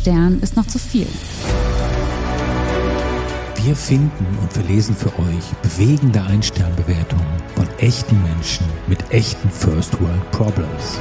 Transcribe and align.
Stern 0.00 0.40
ist 0.40 0.56
noch 0.56 0.66
zu 0.66 0.78
viel. 0.78 1.06
Wir 3.62 3.76
finden 3.76 4.38
und 4.40 4.50
verlesen 4.50 4.96
für 4.96 5.12
euch 5.18 5.44
bewegende 5.60 6.22
Einsternbewertungen 6.22 7.26
von 7.54 7.68
echten 7.80 8.22
Menschen 8.22 8.64
mit 8.86 8.98
echten 9.10 9.50
First 9.50 10.00
World 10.00 10.30
Problems. 10.30 10.98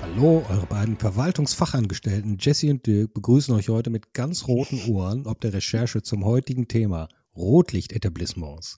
Hallo, 0.00 0.44
eure 0.48 0.66
beiden 0.66 0.96
Verwaltungsfachangestellten 0.96 2.38
Jesse 2.38 2.70
und 2.70 2.86
Dirk 2.86 3.14
begrüßen 3.14 3.52
euch 3.52 3.68
heute 3.68 3.90
mit 3.90 4.14
ganz 4.14 4.46
roten 4.46 4.80
Ohren 4.88 5.26
ob 5.26 5.40
der 5.40 5.52
Recherche 5.52 6.02
zum 6.02 6.24
heutigen 6.24 6.68
Thema 6.68 7.08
Rotlichtetablissements. 7.36 8.76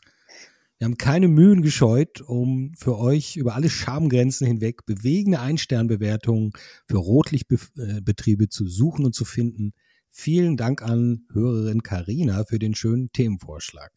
Wir 0.79 0.85
haben 0.85 0.97
keine 0.97 1.27
Mühen 1.27 1.63
gescheut, 1.63 2.21
um 2.21 2.73
für 2.77 2.99
euch 2.99 3.37
über 3.37 3.57
alle 3.57 3.69
Schamgrenzen 3.69 4.47
hinweg 4.47 4.87
bewegende 4.87 5.41
Einsternbewertungen 5.41 6.53
für 6.87 6.99
Rotlichtbetriebe 6.99 8.49
zu 8.49 8.69
suchen 8.69 9.05
und 9.05 9.13
zu 9.13 9.25
finden. 9.25 9.73
Vielen 10.11 10.57
Dank 10.57 10.83
an 10.83 11.27
Hörerin 11.33 11.83
Karina 11.83 12.45
für 12.45 12.61
den 12.61 12.77
schönen 12.77 13.11
Themenvorschlag. 13.13 13.91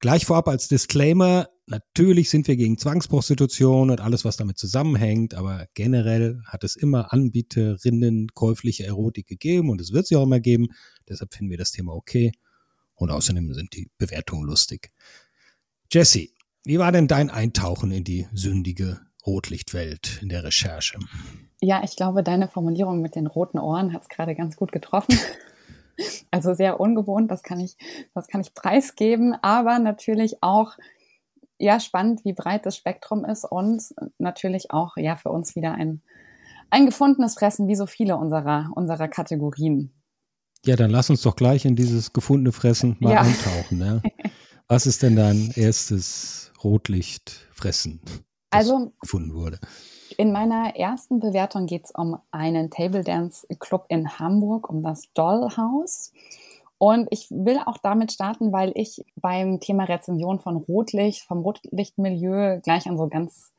Gleich 0.00 0.24
vorab 0.24 0.48
als 0.48 0.68
Disclaimer, 0.68 1.48
natürlich 1.66 2.30
sind 2.30 2.48
wir 2.48 2.56
gegen 2.56 2.78
Zwangsprostitution 2.78 3.90
und 3.90 4.00
alles, 4.00 4.24
was 4.24 4.38
damit 4.38 4.56
zusammenhängt, 4.56 5.34
aber 5.34 5.66
generell 5.74 6.40
hat 6.46 6.64
es 6.64 6.76
immer 6.76 7.12
Anbieterinnen 7.12 8.28
käufliche 8.32 8.86
Erotik 8.86 9.26
gegeben 9.26 9.68
und 9.68 9.80
es 9.82 9.92
wird 9.92 10.06
sie 10.06 10.16
auch 10.16 10.22
immer 10.22 10.40
geben. 10.40 10.68
Deshalb 11.08 11.34
finden 11.34 11.50
wir 11.50 11.58
das 11.58 11.72
Thema 11.72 11.92
okay. 11.92 12.32
Und 12.94 13.10
außerdem 13.10 13.52
sind 13.54 13.74
die 13.74 13.90
Bewertungen 13.98 14.44
lustig. 14.44 14.90
Jesse, 15.90 16.28
wie 16.64 16.78
war 16.78 16.92
denn 16.92 17.08
dein 17.08 17.30
Eintauchen 17.30 17.90
in 17.92 18.04
die 18.04 18.26
sündige 18.34 19.00
Rotlichtwelt 19.26 20.18
in 20.20 20.28
der 20.28 20.44
Recherche? 20.44 20.98
Ja, 21.62 21.82
ich 21.82 21.96
glaube, 21.96 22.22
deine 22.22 22.46
Formulierung 22.46 23.00
mit 23.00 23.14
den 23.14 23.26
roten 23.26 23.58
Ohren 23.58 23.94
hat 23.94 24.02
es 24.02 24.08
gerade 24.08 24.34
ganz 24.34 24.56
gut 24.56 24.72
getroffen. 24.72 25.18
Also 26.30 26.54
sehr 26.54 26.78
ungewohnt, 26.78 27.28
das 27.28 27.42
kann 27.42 27.58
ich, 27.58 27.76
das 28.14 28.28
kann 28.28 28.40
ich 28.40 28.54
preisgeben, 28.54 29.34
aber 29.42 29.80
natürlich 29.80 30.44
auch 30.44 30.76
ja 31.58 31.80
spannend, 31.80 32.24
wie 32.24 32.34
breit 32.34 32.66
das 32.66 32.76
Spektrum 32.76 33.24
ist 33.24 33.44
und 33.44 33.82
natürlich 34.16 34.70
auch 34.70 34.96
ja 34.96 35.16
für 35.16 35.30
uns 35.30 35.56
wieder 35.56 35.72
ein, 35.72 36.00
ein 36.70 36.86
gefundenes 36.86 37.34
Fressen, 37.34 37.66
wie 37.66 37.74
so 37.74 37.86
viele 37.86 38.16
unserer, 38.16 38.70
unserer 38.76 39.08
Kategorien. 39.08 39.90
Ja, 40.64 40.76
dann 40.76 40.92
lass 40.92 41.10
uns 41.10 41.22
doch 41.22 41.34
gleich 41.34 41.64
in 41.64 41.74
dieses 41.74 42.12
gefundene 42.12 42.52
Fressen 42.52 42.96
mal 43.00 43.14
ja. 43.14 43.22
eintauchen. 43.22 43.80
Ja. 43.80 44.00
Was 44.70 44.84
ist 44.84 45.02
denn 45.02 45.16
dein 45.16 45.50
erstes 45.56 46.52
Rotlichtfressen, 46.62 48.00
das 48.50 48.68
also, 48.68 48.92
gefunden 49.00 49.32
wurde? 49.32 49.58
In 50.18 50.30
meiner 50.30 50.76
ersten 50.76 51.20
Bewertung 51.20 51.64
geht 51.64 51.86
es 51.86 51.90
um 51.90 52.18
einen 52.32 52.68
Table 52.70 53.02
Dance 53.02 53.46
Club 53.60 53.86
in 53.88 54.18
Hamburg, 54.18 54.68
um 54.68 54.82
das 54.82 55.10
Dollhouse. 55.14 56.12
Und 56.76 57.08
ich 57.10 57.30
will 57.30 57.58
auch 57.64 57.78
damit 57.78 58.12
starten, 58.12 58.52
weil 58.52 58.72
ich 58.74 59.06
beim 59.16 59.58
Thema 59.58 59.84
Rezension 59.84 60.38
von 60.38 60.58
Rotlicht, 60.58 61.22
vom 61.22 61.38
Rotlichtmilieu 61.38 62.60
gleich 62.60 62.86
an 62.86 62.98
so 62.98 63.08
ganz 63.08 63.54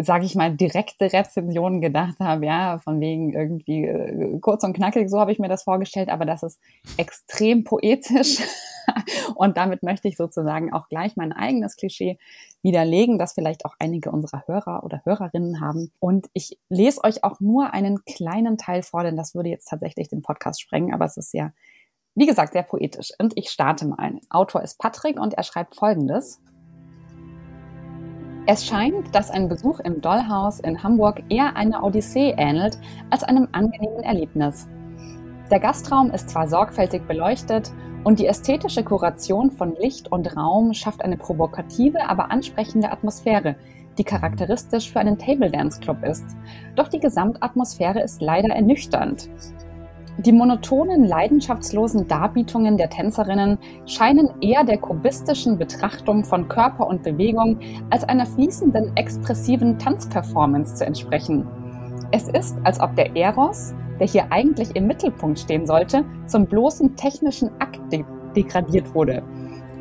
sage 0.00 0.24
ich 0.24 0.34
mal, 0.34 0.54
direkte 0.54 1.12
Rezensionen 1.12 1.80
gedacht 1.80 2.20
habe, 2.20 2.46
ja, 2.46 2.78
von 2.78 3.00
wegen 3.00 3.32
irgendwie 3.32 3.84
äh, 3.84 4.38
kurz 4.40 4.64
und 4.64 4.74
knackig, 4.74 5.10
so 5.10 5.18
habe 5.18 5.32
ich 5.32 5.38
mir 5.38 5.48
das 5.48 5.64
vorgestellt, 5.64 6.08
aber 6.08 6.24
das 6.24 6.42
ist 6.42 6.60
extrem 6.96 7.64
poetisch. 7.64 8.38
und 9.34 9.56
damit 9.56 9.82
möchte 9.82 10.08
ich 10.08 10.16
sozusagen 10.16 10.72
auch 10.72 10.88
gleich 10.88 11.16
mein 11.16 11.32
eigenes 11.32 11.76
Klischee 11.76 12.18
widerlegen, 12.62 13.18
das 13.18 13.32
vielleicht 13.32 13.64
auch 13.64 13.74
einige 13.78 14.10
unserer 14.10 14.44
Hörer 14.46 14.84
oder 14.84 15.02
Hörerinnen 15.04 15.60
haben. 15.60 15.90
Und 16.00 16.28
ich 16.32 16.58
lese 16.68 17.02
euch 17.04 17.24
auch 17.24 17.40
nur 17.40 17.72
einen 17.72 18.04
kleinen 18.04 18.58
Teil 18.58 18.82
vor, 18.82 19.02
denn 19.02 19.16
das 19.16 19.34
würde 19.34 19.48
jetzt 19.48 19.68
tatsächlich 19.68 20.08
den 20.08 20.22
Podcast 20.22 20.60
sprengen, 20.60 20.94
aber 20.94 21.04
es 21.04 21.16
ist 21.16 21.32
ja, 21.34 21.52
wie 22.14 22.26
gesagt, 22.26 22.52
sehr 22.52 22.64
poetisch. 22.64 23.12
Und 23.18 23.36
ich 23.36 23.50
starte 23.50 23.86
mal. 23.86 24.14
Autor 24.28 24.62
ist 24.62 24.78
Patrick 24.78 25.20
und 25.20 25.34
er 25.34 25.44
schreibt 25.44 25.76
Folgendes. 25.76 26.40
Es 28.50 28.64
scheint, 28.64 29.14
dass 29.14 29.30
ein 29.30 29.46
Besuch 29.46 29.78
im 29.80 30.00
Dollhaus 30.00 30.60
in 30.60 30.82
Hamburg 30.82 31.22
eher 31.28 31.54
einer 31.54 31.84
Odyssee 31.84 32.34
ähnelt 32.38 32.78
als 33.10 33.22
einem 33.22 33.46
angenehmen 33.52 34.02
Erlebnis. 34.02 34.66
Der 35.50 35.60
Gastraum 35.60 36.10
ist 36.12 36.30
zwar 36.30 36.48
sorgfältig 36.48 37.06
beleuchtet 37.06 37.70
und 38.04 38.18
die 38.18 38.26
ästhetische 38.26 38.82
Kuration 38.82 39.50
von 39.50 39.76
Licht 39.76 40.10
und 40.10 40.34
Raum 40.34 40.72
schafft 40.72 41.04
eine 41.04 41.18
provokative, 41.18 42.08
aber 42.08 42.30
ansprechende 42.30 42.90
Atmosphäre, 42.90 43.54
die 43.98 44.04
charakteristisch 44.04 44.90
für 44.90 45.00
einen 45.00 45.18
Table 45.18 45.50
Dance 45.50 45.78
Club 45.78 46.02
ist. 46.02 46.24
Doch 46.74 46.88
die 46.88 47.00
Gesamtatmosphäre 47.00 48.00
ist 48.00 48.22
leider 48.22 48.48
ernüchternd. 48.48 49.28
Die 50.18 50.32
monotonen, 50.32 51.04
leidenschaftslosen 51.04 52.08
Darbietungen 52.08 52.76
der 52.76 52.90
Tänzerinnen 52.90 53.56
scheinen 53.86 54.30
eher 54.40 54.64
der 54.64 54.78
kubistischen 54.78 55.58
Betrachtung 55.58 56.24
von 56.24 56.48
Körper 56.48 56.88
und 56.88 57.04
Bewegung 57.04 57.60
als 57.90 58.02
einer 58.02 58.26
fließenden, 58.26 58.96
expressiven 58.96 59.78
Tanzperformance 59.78 60.74
zu 60.74 60.86
entsprechen. 60.86 61.46
Es 62.10 62.28
ist, 62.28 62.56
als 62.64 62.80
ob 62.80 62.96
der 62.96 63.14
Eros, 63.14 63.74
der 64.00 64.08
hier 64.08 64.32
eigentlich 64.32 64.74
im 64.74 64.88
Mittelpunkt 64.88 65.38
stehen 65.38 65.66
sollte, 65.66 66.04
zum 66.26 66.46
bloßen 66.46 66.96
technischen 66.96 67.50
Akt 67.60 67.80
de 67.92 68.04
degradiert 68.34 68.92
wurde– 68.94 69.22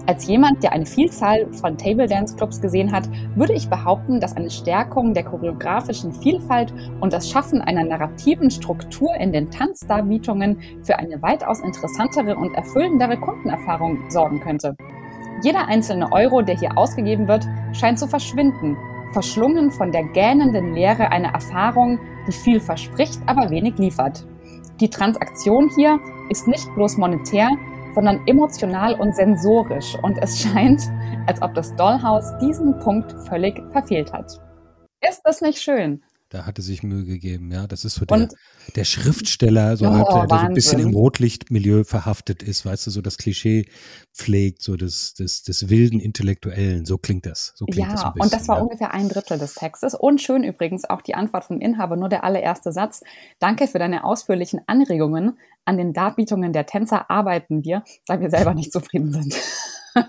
als 0.08 0.26
jemand, 0.26 0.64
der 0.64 0.72
eine 0.72 0.86
Vielzahl 0.86 1.52
von 1.54 1.78
Table 1.78 2.08
Dance 2.08 2.36
Clubs 2.38 2.62
gesehen 2.62 2.94
hat, 2.94 3.10
würde 3.36 3.54
ich 3.54 3.70
behaupten, 3.70 4.22
dass 4.22 4.38
eine 4.38 4.50
Stärkung 4.50 5.14
der 5.14 5.26
choreografischen 5.26 6.14
Vielfalt 6.14 6.74
und 7.02 7.12
das 7.12 7.30
Schaffen 7.30 7.62
einer 7.62 7.84
narrativen 7.84 8.50
Struktur 8.50 9.14
in 9.16 9.34
den 9.34 9.52
Tanzdarbietungen 9.52 10.60
für 10.82 10.98
eine 10.98 11.22
weitaus 11.22 11.60
interessantere 11.60 12.38
und 12.38 12.54
erfüllendere 12.56 13.18
Kundenerfahrung 13.18 14.10
sorgen 14.10 14.40
könnte. 14.40 14.76
Jeder 15.44 15.68
einzelne 15.68 16.12
Euro, 16.14 16.42
der 16.42 16.58
hier 16.58 16.78
ausgegeben 16.78 17.28
wird, 17.28 17.46
scheint 17.74 18.00
zu 18.00 18.08
verschwinden, 18.08 18.78
verschlungen 19.12 19.72
von 19.72 19.92
der 19.92 20.04
gähnenden 20.04 20.74
Leere 20.74 21.12
einer 21.12 21.34
Erfahrung, 21.34 22.00
die 22.28 22.32
viel 22.32 22.60
verspricht, 22.62 23.20
aber 23.26 23.50
wenig 23.50 23.78
liefert. 23.78 24.26
Die 24.80 24.90
Transaktion 24.90 25.70
hier 25.76 26.00
ist 26.30 26.48
nicht 26.48 26.74
bloß 26.76 26.98
monetär, 26.98 27.50
sondern 27.98 28.22
emotional 28.28 28.94
und 28.94 29.16
sensorisch. 29.16 29.98
Und 30.04 30.20
es 30.22 30.40
scheint, 30.40 30.84
als 31.26 31.42
ob 31.42 31.56
das 31.56 31.76
Dollhaus 31.78 32.38
diesen 32.38 32.78
Punkt 32.78 33.12
völlig 33.28 33.60
verfehlt 33.72 34.14
hat. 34.14 34.40
Ist 35.02 35.22
das 35.24 35.42
nicht 35.42 35.58
schön? 35.58 36.04
Da 36.30 36.46
hatte 36.46 36.62
sich 36.62 36.84
Mühe 36.84 37.06
gegeben, 37.06 37.52
ja. 37.52 37.68
Das 37.68 37.86
ist 37.86 37.96
so 37.96 38.06
der, 38.06 38.28
der 38.76 38.84
Schriftsteller, 38.84 39.78
so, 39.78 39.86
oh, 39.86 39.90
halt, 39.90 40.30
der 40.30 40.40
so 40.40 40.46
ein 40.46 40.54
bisschen 40.54 40.80
im 40.80 40.94
Rotlichtmilieu 40.94 41.86
verhaftet 41.86 42.44
ist, 42.44 42.66
weißt 42.66 42.88
du, 42.88 42.92
so 42.92 43.02
das 43.02 43.18
Klischee 43.18 43.66
pflegt, 44.14 44.62
so 44.62 44.76
des, 44.76 45.14
des, 45.14 45.44
des 45.44 45.70
wilden 45.70 46.02
Intellektuellen. 46.02 46.86
So 46.86 46.98
klingt 46.98 47.26
das. 47.26 47.54
So 47.56 47.66
klingt 47.66 47.88
ja, 47.88 47.94
das 47.94 48.14
bisschen, 48.14 48.22
und 48.22 48.34
das 48.34 48.48
war 48.50 48.58
ja. 48.58 48.64
ungefähr 48.64 48.94
ein 48.94 49.08
Drittel 49.08 49.40
des 49.40 49.54
Textes. 49.54 49.96
Und 49.96 50.22
schön 50.22 50.44
übrigens 50.44 50.84
auch 50.84 51.02
die 51.02 51.16
Antwort 51.16 51.46
vom 51.46 51.62
Inhaber, 51.62 51.96
nur 51.96 52.10
der 52.10 52.26
allererste 52.26 52.74
Satz. 52.74 53.04
Danke 53.40 53.68
für 53.68 53.80
deine 53.80 54.04
ausführlichen 54.04 54.60
Anregungen. 54.68 55.38
An 55.64 55.78
den 55.78 55.94
Darbietungen 55.94 56.52
der 56.52 56.66
Tänzer 56.66 57.10
arbeiten 57.10 57.64
wir, 57.64 57.84
da 58.06 58.20
wir 58.20 58.30
selber 58.30 58.54
nicht 58.54 58.74
zufrieden 58.74 59.14
sind. 59.14 59.34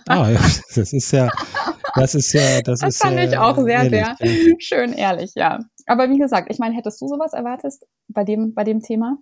Ah, 0.06 0.30
ja, 0.30 0.40
das 0.74 0.92
ist 0.92 1.12
ja, 1.12 1.30
das 1.98 2.14
ist 2.14 2.32
ja, 2.32 2.62
das, 2.62 2.80
das 2.80 2.94
ist 2.94 3.02
fand 3.02 3.16
ja 3.16 3.24
ich 3.24 3.38
auch 3.38 3.56
sehr, 3.56 3.90
ehrlich, 3.90 4.16
sehr 4.18 4.56
schön 4.58 4.92
ehrlich, 4.92 5.32
ja. 5.34 5.60
Aber 5.86 6.10
wie 6.10 6.18
gesagt, 6.18 6.50
ich 6.50 6.58
meine, 6.58 6.74
hättest 6.74 7.00
du 7.00 7.08
sowas 7.08 7.32
erwartet 7.32 7.74
bei 8.08 8.24
dem, 8.24 8.54
bei 8.54 8.64
dem 8.64 8.80
Thema? 8.80 9.18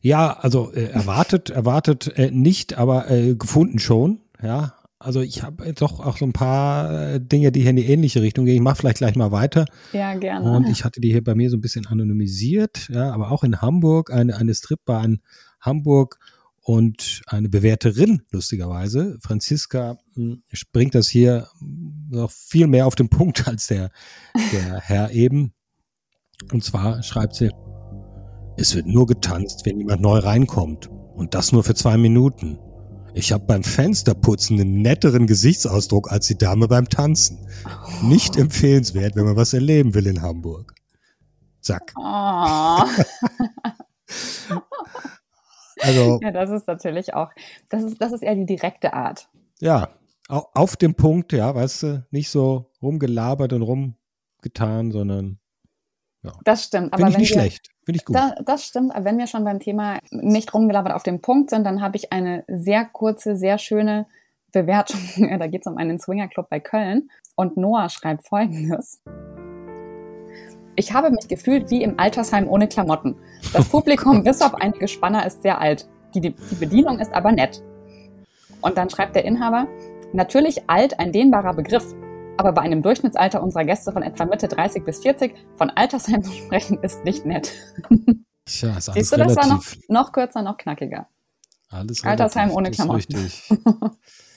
Ja, 0.00 0.36
also 0.40 0.72
äh, 0.72 0.90
erwartet, 0.90 1.50
erwartet 1.50 2.18
äh, 2.18 2.30
nicht, 2.30 2.76
aber 2.76 3.10
äh, 3.10 3.34
gefunden 3.34 3.78
schon, 3.78 4.20
ja. 4.42 4.74
Also 5.00 5.20
ich 5.20 5.44
habe 5.44 5.72
doch 5.74 6.00
auch 6.00 6.16
so 6.16 6.24
ein 6.24 6.32
paar 6.32 7.12
äh, 7.14 7.20
Dinge, 7.20 7.52
die 7.52 7.60
hier 7.60 7.70
in 7.70 7.76
die 7.76 7.86
ähnliche 7.86 8.20
Richtung 8.20 8.46
gehen. 8.46 8.56
Ich 8.56 8.60
mache 8.60 8.76
vielleicht 8.76 8.98
gleich 8.98 9.14
mal 9.14 9.30
weiter. 9.30 9.64
Ja, 9.92 10.14
gerne. 10.14 10.50
Und 10.50 10.68
ich 10.68 10.84
hatte 10.84 11.00
die 11.00 11.12
hier 11.12 11.22
bei 11.22 11.36
mir 11.36 11.50
so 11.50 11.56
ein 11.56 11.60
bisschen 11.60 11.86
anonymisiert, 11.86 12.88
ja, 12.88 13.12
aber 13.12 13.30
auch 13.30 13.44
in 13.44 13.60
Hamburg, 13.60 14.12
eine, 14.12 14.36
eine 14.36 14.54
Stripbahn 14.54 15.20
Hamburg 15.60 16.18
und 16.68 17.22
eine 17.28 17.48
Bewerterin, 17.48 18.20
lustigerweise, 18.30 19.16
Franziska, 19.22 19.96
hm, 20.12 20.42
bringt 20.70 20.94
das 20.94 21.08
hier 21.08 21.48
noch 22.10 22.30
viel 22.30 22.66
mehr 22.66 22.86
auf 22.86 22.94
den 22.94 23.08
Punkt 23.08 23.48
als 23.48 23.68
der, 23.68 23.90
der 24.52 24.78
Herr 24.82 25.10
eben. 25.12 25.54
Und 26.52 26.62
zwar 26.62 27.02
schreibt 27.02 27.36
sie, 27.36 27.50
es 28.58 28.74
wird 28.74 28.86
nur 28.86 29.06
getanzt, 29.06 29.64
wenn 29.64 29.78
jemand 29.78 30.02
neu 30.02 30.18
reinkommt. 30.18 30.90
Und 31.14 31.32
das 31.32 31.52
nur 31.52 31.64
für 31.64 31.74
zwei 31.74 31.96
Minuten. 31.96 32.58
Ich 33.14 33.32
habe 33.32 33.46
beim 33.46 33.64
Fensterputzen 33.64 34.60
einen 34.60 34.82
netteren 34.82 35.26
Gesichtsausdruck 35.26 36.12
als 36.12 36.26
die 36.26 36.36
Dame 36.36 36.68
beim 36.68 36.90
Tanzen. 36.90 37.48
Nicht 38.02 38.36
empfehlenswert, 38.36 39.16
wenn 39.16 39.24
man 39.24 39.36
was 39.36 39.54
erleben 39.54 39.94
will 39.94 40.06
in 40.06 40.20
Hamburg. 40.20 40.74
Zack. 41.62 41.94
Oh. 41.96 42.82
Also, 45.80 46.20
ja, 46.22 46.30
das 46.30 46.50
ist 46.50 46.66
natürlich 46.66 47.14
auch, 47.14 47.30
das 47.68 47.82
ist, 47.82 48.00
das 48.00 48.12
ist 48.12 48.22
eher 48.22 48.34
die 48.34 48.46
direkte 48.46 48.92
Art. 48.92 49.28
Ja, 49.60 49.90
auf 50.28 50.76
dem 50.76 50.94
Punkt, 50.94 51.32
ja, 51.32 51.54
weißt 51.54 51.82
du, 51.82 52.06
nicht 52.10 52.30
so 52.30 52.70
rumgelabert 52.82 53.52
und 53.52 53.62
rum 53.62 53.94
getan, 54.42 54.92
sondern 54.92 55.38
ja. 56.22 56.32
Das 56.44 56.64
stimmt. 56.64 56.92
Aber 56.92 56.98
Finde 56.98 57.12
ich 57.12 57.18
nicht 57.18 57.30
wir, 57.30 57.40
schlecht. 57.40 57.68
Finde 57.84 57.98
ich 57.98 58.04
gut. 58.04 58.16
Da, 58.16 58.34
das 58.44 58.64
stimmt. 58.64 58.94
Aber 58.94 59.04
wenn 59.04 59.18
wir 59.18 59.26
schon 59.26 59.44
beim 59.44 59.60
Thema 59.60 59.98
nicht 60.10 60.52
rumgelabert 60.52 60.92
auf 60.92 61.02
dem 61.02 61.20
Punkt 61.20 61.50
sind, 61.50 61.64
dann 61.64 61.80
habe 61.80 61.96
ich 61.96 62.12
eine 62.12 62.44
sehr 62.48 62.84
kurze, 62.84 63.36
sehr 63.36 63.58
schöne 63.58 64.06
Bewertung. 64.52 65.00
da 65.38 65.46
geht 65.46 65.62
es 65.62 65.66
um 65.66 65.76
einen 65.76 65.98
Swingerclub 65.98 66.48
bei 66.48 66.60
Köln. 66.60 67.10
Und 67.36 67.56
Noah 67.56 67.88
schreibt 67.88 68.26
folgendes. 68.26 69.00
Ich 70.78 70.92
habe 70.92 71.10
mich 71.10 71.26
gefühlt 71.26 71.70
wie 71.70 71.82
im 71.82 71.98
Altersheim 71.98 72.48
ohne 72.48 72.68
Klamotten. 72.68 73.16
Das 73.52 73.68
Publikum 73.68 74.22
bis 74.22 74.40
auf 74.40 74.54
einige 74.54 74.86
Spanner 74.86 75.26
ist 75.26 75.42
sehr 75.42 75.60
alt. 75.60 75.88
Die, 76.14 76.20
die 76.20 76.54
Bedienung 76.54 77.00
ist 77.00 77.12
aber 77.12 77.32
nett. 77.32 77.64
Und 78.60 78.78
dann 78.78 78.88
schreibt 78.88 79.16
der 79.16 79.24
Inhaber, 79.24 79.66
natürlich 80.12 80.70
alt 80.70 81.00
ein 81.00 81.10
dehnbarer 81.10 81.54
Begriff, 81.54 81.84
aber 82.36 82.52
bei 82.52 82.62
einem 82.62 82.80
Durchschnittsalter 82.80 83.42
unserer 83.42 83.64
Gäste 83.64 83.90
von 83.90 84.04
etwa 84.04 84.24
Mitte 84.24 84.46
30 84.46 84.84
bis 84.84 85.00
40 85.00 85.34
von 85.56 85.70
Altersheim 85.70 86.22
zu 86.22 86.30
sprechen, 86.30 86.78
ist 86.80 87.04
nicht 87.04 87.26
nett. 87.26 87.52
Tja, 88.44 88.76
ist 88.76 88.92
Siehst 88.92 89.12
du, 89.12 89.16
das 89.16 89.34
war 89.34 89.48
noch, 89.48 89.64
noch 89.88 90.12
kürzer, 90.12 90.42
noch 90.42 90.58
knackiger. 90.58 91.08
Alles 91.70 92.04
Altersheim 92.04 92.52
ohne 92.52 92.70
Klamotten. 92.70 93.16
Richtig. 93.16 93.50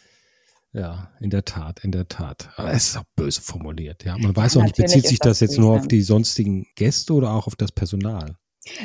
Ja, 0.74 1.12
in 1.20 1.30
der 1.30 1.44
Tat, 1.44 1.84
in 1.84 1.92
der 1.92 2.08
Tat. 2.08 2.50
Aber 2.56 2.72
es 2.72 2.90
ist 2.90 2.98
auch 2.98 3.04
böse 3.16 3.42
formuliert. 3.42 4.06
Ja, 4.06 4.18
man 4.18 4.36
weiß 4.36 4.58
auch 4.58 4.64
nicht, 4.64 4.78
bezieht 4.78 5.06
sich 5.06 5.20
das, 5.20 5.40
das 5.40 5.40
jetzt 5.42 5.58
nur 5.58 5.76
auf 5.76 5.88
die 5.88 6.02
sonstigen 6.02 6.66
Gäste 6.76 7.14
oder 7.14 7.32
auch 7.32 7.48
auf 7.48 7.58
das 7.58 7.74
Personal? 7.74 8.38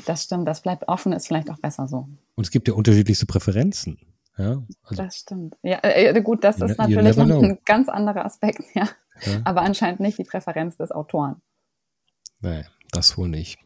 Das 0.04 0.24
stimmt, 0.24 0.48
das 0.48 0.62
bleibt 0.62 0.88
offen, 0.88 1.12
ist 1.12 1.28
vielleicht 1.28 1.50
auch 1.50 1.58
besser 1.58 1.86
so. 1.86 2.08
Und 2.34 2.44
es 2.44 2.50
gibt 2.50 2.66
ja 2.66 2.74
unterschiedlichste 2.74 3.26
Präferenzen. 3.26 3.98
Ja, 4.38 4.62
also, 4.82 5.02
das 5.02 5.16
stimmt. 5.16 5.56
Ja, 5.62 5.78
äh, 5.82 6.20
gut, 6.22 6.44
das 6.44 6.60
ist 6.60 6.76
natürlich 6.76 7.16
noch 7.16 7.42
ein 7.42 7.58
ganz 7.64 7.88
anderer 7.88 8.24
Aspekt, 8.24 8.62
ja. 8.74 8.88
ja. 9.22 9.40
Aber 9.44 9.62
anscheinend 9.62 10.00
nicht 10.00 10.18
die 10.18 10.24
Präferenz 10.24 10.76
des 10.76 10.90
Autoren. 10.90 11.40
Nee, 12.40 12.64
das 12.90 13.16
wohl 13.16 13.28
nicht. 13.28 13.58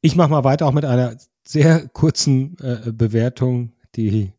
Ich 0.00 0.16
mache 0.16 0.30
mal 0.30 0.44
weiter 0.44 0.66
auch 0.66 0.72
mit 0.72 0.84
einer 0.84 1.16
sehr 1.46 1.88
kurzen 1.88 2.56
äh, 2.58 2.90
Bewertung, 2.90 3.72
die 3.94 4.32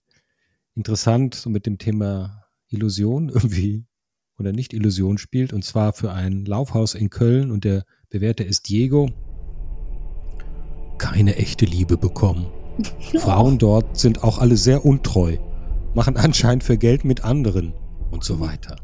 interessant 0.76 1.36
so 1.36 1.50
mit 1.50 1.66
dem 1.66 1.78
Thema 1.78 2.44
Illusion 2.70 3.30
irgendwie 3.34 3.86
oder 4.38 4.52
nicht 4.52 4.74
Illusion 4.74 5.18
spielt. 5.18 5.54
Und 5.54 5.64
zwar 5.64 5.94
für 5.94 6.12
ein 6.12 6.46
Laufhaus 6.46 6.94
in 6.94 7.10
Köln 7.10 7.52
und 7.52 7.64
der 7.64 7.84
Bewerter 8.10 8.46
ist 8.46 8.70
Diego. 8.70 9.10
Keine 10.98 11.36
echte 11.38 11.66
Liebe 11.66 11.98
bekommen. 11.98 12.48
Frauen 13.20 13.58
dort 13.58 13.98
sind 13.98 14.24
auch 14.24 14.38
alle 14.40 14.58
sehr 14.58 14.86
untreu, 14.86 15.38
machen 15.94 16.18
anscheinend 16.18 16.64
für 16.64 16.78
Geld 16.78 17.06
mit 17.06 17.24
anderen 17.24 17.74
und 18.12 18.24
so 18.24 18.40
weiter. 18.40 18.76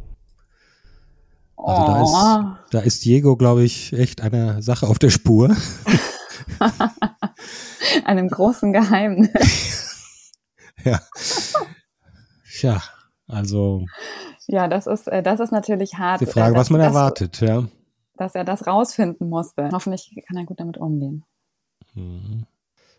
Also 1.57 1.85
da 1.85 2.01
ist, 2.01 2.73
da 2.73 2.79
ist 2.79 3.05
Diego, 3.05 3.35
glaube 3.35 3.63
ich, 3.63 3.93
echt 3.93 4.21
einer 4.21 4.61
Sache 4.61 4.87
auf 4.87 4.97
der 4.97 5.11
Spur. 5.11 5.55
Einem 8.05 8.29
großen 8.29 8.73
Geheimnis. 8.73 9.29
ja. 10.83 10.99
Tja, 12.61 12.79
also. 13.27 13.87
Ja, 14.45 14.67
das 14.67 14.85
ist, 14.85 15.07
äh, 15.07 15.23
das 15.23 15.39
ist 15.39 15.51
natürlich 15.51 15.95
hart. 15.95 16.21
Die 16.21 16.27
Frage, 16.27 16.53
dass, 16.53 16.65
was 16.65 16.69
man 16.69 16.81
erwartet, 16.81 17.41
ja. 17.41 17.67
Dass 18.17 18.35
er 18.35 18.43
das 18.43 18.67
rausfinden 18.67 19.29
musste. 19.29 19.69
Hoffentlich 19.71 20.13
kann 20.27 20.37
er 20.37 20.45
gut 20.45 20.59
damit 20.59 20.77
umgehen. 20.77 21.25
Mhm. 21.95 22.45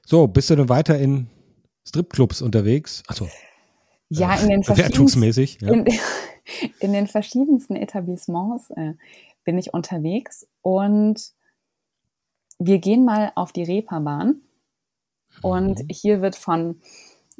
So, 0.04 0.26
bist 0.26 0.50
du 0.50 0.56
denn 0.56 0.68
weiter 0.68 0.98
in 0.98 1.28
Stripclubs 1.86 2.42
unterwegs? 2.42 3.04
Also 3.06 3.28
ja, 4.08 4.34
in 4.34 4.48
den 4.48 4.64
verschiedensten, 4.64 5.22
ja. 5.22 5.72
in, 5.72 5.86
in, 6.80 6.92
den 6.92 7.06
verschiedensten 7.06 7.76
Etablissements 7.76 8.70
äh, 8.70 8.94
bin 9.44 9.58
ich 9.58 9.72
unterwegs 9.72 10.48
und 10.62 11.22
wir 12.58 12.80
gehen 12.80 13.04
mal 13.04 13.30
auf 13.36 13.52
die 13.52 13.62
Reeperbahn 13.62 14.40
und 15.40 15.84
mhm. 15.84 15.86
hier 15.88 16.20
wird 16.20 16.34
von 16.34 16.80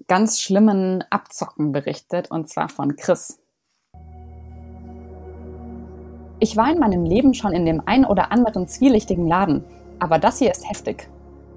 ganz 0.08 0.40
schlimmen 0.40 1.04
Abzocken 1.10 1.72
berichtet 1.72 2.30
und 2.30 2.48
zwar 2.48 2.68
von 2.68 2.96
Chris. 2.96 3.38
Ich 6.40 6.56
war 6.56 6.72
in 6.72 6.80
meinem 6.80 7.04
Leben 7.04 7.34
schon 7.34 7.52
in 7.52 7.66
dem 7.66 7.82
ein 7.86 8.04
oder 8.04 8.32
anderen 8.32 8.66
zwielichtigen 8.66 9.28
Laden, 9.28 9.64
aber 9.98 10.18
das 10.18 10.38
hier 10.38 10.50
ist 10.50 10.68
heftig. 10.68 11.08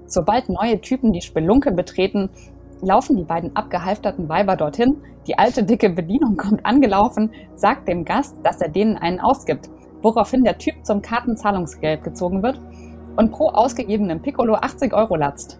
Sobald 0.06 0.48
neue 0.48 0.80
Typen 0.80 1.12
die 1.12 1.22
Spelunke 1.22 1.72
betreten, 1.72 2.30
laufen 2.82 3.16
die 3.16 3.24
beiden 3.24 3.56
abgehalfterten 3.56 4.28
Weiber 4.28 4.56
dorthin, 4.56 5.02
die 5.26 5.38
alte 5.38 5.64
dicke 5.64 5.90
Bedienung 5.90 6.36
kommt 6.36 6.64
angelaufen, 6.64 7.32
sagt 7.56 7.88
dem 7.88 8.04
Gast, 8.04 8.36
dass 8.44 8.60
er 8.60 8.68
denen 8.68 8.96
einen 8.96 9.18
ausgibt, 9.18 9.68
woraufhin 10.02 10.44
der 10.44 10.58
Typ 10.58 10.84
zum 10.84 11.02
Kartenzahlungsgeld 11.02 12.04
gezogen 12.04 12.42
wird 12.42 12.60
und 13.16 13.32
pro 13.32 13.48
ausgegebenem 13.48 14.22
Piccolo 14.22 14.54
80 14.54 14.92
Euro 14.92 15.16
latzt. 15.16 15.58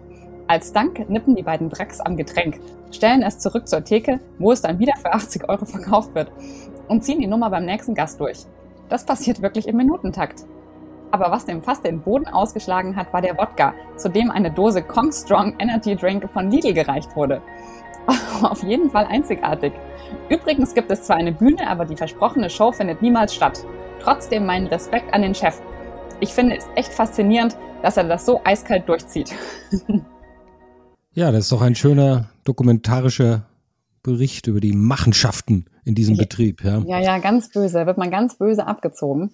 Als 0.49 0.71
Dank 0.71 1.09
nippen 1.09 1.35
die 1.35 1.43
beiden 1.43 1.69
Drecks 1.69 1.99
am 1.99 2.15
Getränk, 2.15 2.59
stellen 2.91 3.21
es 3.21 3.37
zurück 3.39 3.67
zur 3.67 3.83
Theke, 3.83 4.21
wo 4.39 4.53
es 4.53 4.61
dann 4.61 4.79
wieder 4.79 4.93
für 4.95 5.11
80 5.11 5.49
Euro 5.49 5.65
verkauft 5.65 6.15
wird 6.15 6.31
und 6.87 7.03
ziehen 7.03 7.19
die 7.19 7.27
Nummer 7.27 7.49
beim 7.49 7.65
nächsten 7.65 7.93
Gast 7.93 8.21
durch. 8.21 8.45
Das 8.87 9.05
passiert 9.05 9.41
wirklich 9.41 9.67
im 9.67 9.75
Minutentakt. 9.75 10.45
Aber 11.11 11.31
was 11.31 11.45
dem 11.45 11.61
fast 11.61 11.85
den 11.85 12.01
Boden 12.01 12.27
ausgeschlagen 12.27 12.95
hat, 12.95 13.11
war 13.11 13.21
der 13.21 13.37
Wodka, 13.37 13.73
zu 13.97 14.09
dem 14.09 14.31
eine 14.31 14.49
Dose 14.49 14.81
Kong 14.81 15.11
Strong 15.11 15.55
Energy 15.59 15.95
Drink 15.97 16.29
von 16.29 16.49
Lidl 16.49 16.73
gereicht 16.73 17.13
wurde. 17.15 17.41
Auf 18.41 18.63
jeden 18.63 18.89
Fall 18.89 19.05
einzigartig. 19.05 19.73
Übrigens 20.29 20.73
gibt 20.73 20.91
es 20.91 21.03
zwar 21.03 21.17
eine 21.17 21.33
Bühne, 21.33 21.69
aber 21.69 21.83
die 21.83 21.97
versprochene 21.97 22.49
Show 22.49 22.71
findet 22.71 23.01
niemals 23.01 23.35
statt. 23.35 23.65
Trotzdem 23.99 24.45
meinen 24.45 24.67
Respekt 24.67 25.13
an 25.13 25.23
den 25.23 25.35
Chef. 25.35 25.61
Ich 26.21 26.33
finde 26.33 26.55
es 26.55 26.69
echt 26.75 26.93
faszinierend, 26.93 27.57
dass 27.81 27.97
er 27.97 28.05
das 28.05 28.25
so 28.25 28.39
eiskalt 28.45 28.87
durchzieht. 28.87 29.35
ja, 31.17 31.31
das 31.31 31.45
ist 31.45 31.51
doch 31.51 31.63
ein 31.63 31.73
schöner 31.73 32.29
dokumentarischer 32.43 33.47
Bericht 34.03 34.45
über 34.45 34.59
die 34.59 34.73
Machenschaften 34.73 35.65
in 35.83 35.95
diesem 35.95 36.13
ja, 36.13 36.21
Betrieb. 36.21 36.63
Ja. 36.63 36.77
ja, 36.85 36.99
ja, 36.99 37.17
ganz 37.17 37.49
böse. 37.49 37.87
Wird 37.87 37.97
man 37.97 38.11
ganz 38.11 38.37
böse 38.37 38.67
abgezogen. 38.67 39.33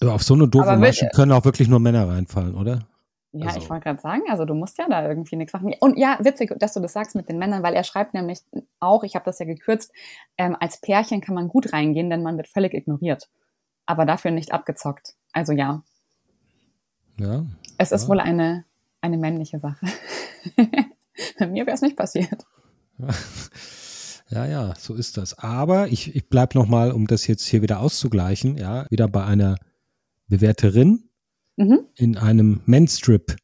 Auf 0.00 0.22
so 0.22 0.32
eine 0.32 0.48
doofe 0.48 0.78
Masche 0.78 1.10
können 1.14 1.32
auch 1.32 1.44
wirklich 1.44 1.68
nur 1.68 1.80
Männer 1.80 2.08
reinfallen, 2.08 2.54
oder? 2.54 2.88
Ja, 3.32 3.48
also. 3.48 3.58
ich 3.58 3.68
wollte 3.68 3.84
gerade 3.84 4.00
sagen, 4.00 4.22
also 4.30 4.46
du 4.46 4.54
musst 4.54 4.78
ja 4.78 4.88
da 4.88 5.06
irgendwie 5.06 5.36
nichts 5.36 5.52
machen. 5.52 5.74
Und 5.80 5.98
ja, 5.98 6.16
witzig, 6.22 6.54
dass 6.58 6.72
du 6.72 6.80
das 6.80 6.94
sagst 6.94 7.14
mit 7.14 7.28
den 7.28 7.36
Männern, 7.36 7.62
weil 7.62 7.74
er 7.74 7.84
schreibt 7.84 8.14
nämlich 8.14 8.38
auch, 8.80 9.04
ich 9.04 9.14
habe 9.14 9.26
das 9.26 9.38
ja 9.38 9.44
gekürzt, 9.44 9.92
ähm, 10.38 10.56
als 10.58 10.80
Pärchen 10.80 11.20
kann 11.20 11.34
man 11.34 11.48
gut 11.48 11.74
reingehen, 11.74 12.08
denn 12.08 12.22
man 12.22 12.38
wird 12.38 12.48
völlig 12.48 12.72
ignoriert. 12.72 13.28
Aber 13.84 14.06
dafür 14.06 14.30
nicht 14.30 14.52
abgezockt. 14.52 15.14
Also 15.34 15.52
ja. 15.52 15.82
Ja. 17.18 17.44
Es 17.76 17.92
ist 17.92 18.08
wohl 18.08 18.18
eine, 18.18 18.64
eine 19.02 19.18
männliche 19.18 19.58
Sache. 19.58 19.84
Bei 21.38 21.46
mir 21.46 21.66
wäre 21.66 21.74
es 21.74 21.82
nicht 21.82 21.96
passiert. 21.96 22.46
Ja, 24.30 24.46
ja, 24.46 24.74
so 24.78 24.94
ist 24.94 25.16
das. 25.16 25.38
Aber 25.38 25.88
ich, 25.88 26.14
ich 26.14 26.28
bleibe 26.28 26.58
nochmal, 26.58 26.92
um 26.92 27.06
das 27.06 27.26
jetzt 27.26 27.46
hier 27.46 27.62
wieder 27.62 27.80
auszugleichen, 27.80 28.58
ja, 28.58 28.86
wieder 28.90 29.08
bei 29.08 29.24
einer 29.24 29.56
Bewerterin 30.28 31.08
mhm. 31.56 31.80
in 31.94 32.18
einem 32.18 32.60
Menstrip 32.66 33.36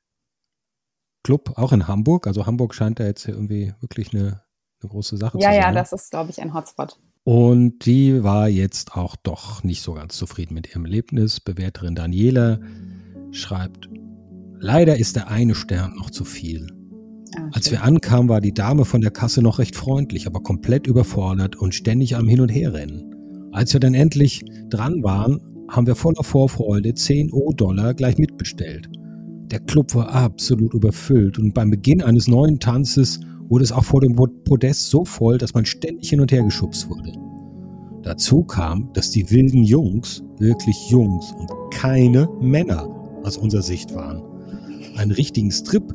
Club, 1.23 1.54
auch 1.57 1.73
in 1.73 1.88
Hamburg. 1.88 2.26
Also 2.26 2.45
Hamburg 2.45 2.75
scheint 2.75 3.00
da 3.00 3.04
jetzt 3.04 3.26
irgendwie 3.26 3.73
wirklich 3.81 4.12
eine, 4.12 4.43
eine 4.83 4.90
große 4.90 5.16
Sache 5.16 5.38
ja, 5.38 5.49
zu 5.49 5.54
sein. 5.54 5.54
Ja, 5.54 5.69
ja, 5.69 5.73
das 5.73 5.93
ist, 5.93 6.11
glaube 6.11 6.31
ich, 6.31 6.40
ein 6.43 6.52
Hotspot. 6.52 6.99
Und 7.25 7.87
die 7.87 8.23
war 8.23 8.49
jetzt 8.49 8.95
auch 8.95 9.16
doch 9.16 9.64
nicht 9.64 9.81
so 9.81 9.95
ganz 9.95 10.19
zufrieden 10.19 10.52
mit 10.52 10.69
ihrem 10.69 10.85
Erlebnis. 10.85 11.40
Bewerterin 11.40 11.95
Daniela 11.95 12.61
schreibt, 13.31 13.88
leider 14.59 14.99
ist 14.99 15.16
der 15.16 15.28
eine 15.28 15.54
Stern 15.54 15.95
noch 15.95 16.11
zu 16.11 16.26
viel. 16.26 16.66
Ah, 17.36 17.50
Als 17.52 17.70
wir 17.70 17.82
ankamen, 17.82 18.28
war 18.28 18.40
die 18.40 18.54
Dame 18.54 18.84
von 18.84 19.00
der 19.00 19.10
Kasse 19.10 19.42
noch 19.42 19.58
recht 19.58 19.76
freundlich, 19.76 20.26
aber 20.26 20.40
komplett 20.40 20.86
überfordert 20.86 21.56
und 21.56 21.74
ständig 21.74 22.16
am 22.16 22.28
Hin- 22.28 22.40
und 22.40 22.48
Herrennen. 22.48 23.14
Als 23.52 23.72
wir 23.72 23.80
dann 23.80 23.94
endlich 23.94 24.44
dran 24.68 25.02
waren, 25.02 25.40
haben 25.68 25.86
wir 25.86 25.94
voller 25.94 26.22
Vorfreude 26.22 26.94
10 26.94 27.32
O-Dollar 27.32 27.94
gleich 27.94 28.18
mitbestellt. 28.18 28.88
Der 29.50 29.60
Club 29.60 29.94
war 29.94 30.10
absolut 30.10 30.74
überfüllt 30.74 31.38
und 31.38 31.54
beim 31.54 31.70
Beginn 31.70 32.02
eines 32.02 32.28
neuen 32.28 32.58
Tanzes 32.58 33.20
wurde 33.48 33.64
es 33.64 33.72
auch 33.72 33.84
vor 33.84 34.00
dem 34.00 34.16
Podest 34.16 34.90
so 34.90 35.04
voll, 35.04 35.38
dass 35.38 35.54
man 35.54 35.64
ständig 35.64 36.10
hin 36.10 36.20
und 36.20 36.32
her 36.32 36.42
geschubst 36.42 36.88
wurde. 36.88 37.12
Dazu 38.02 38.42
kam, 38.44 38.90
dass 38.92 39.10
die 39.10 39.30
wilden 39.30 39.64
Jungs 39.64 40.22
wirklich 40.38 40.90
Jungs 40.90 41.32
und 41.32 41.50
keine 41.70 42.28
Männer 42.40 42.86
aus 43.22 43.36
unserer 43.36 43.62
Sicht 43.62 43.94
waren. 43.94 44.22
Einen 44.96 45.12
richtigen 45.12 45.50
Strip 45.50 45.94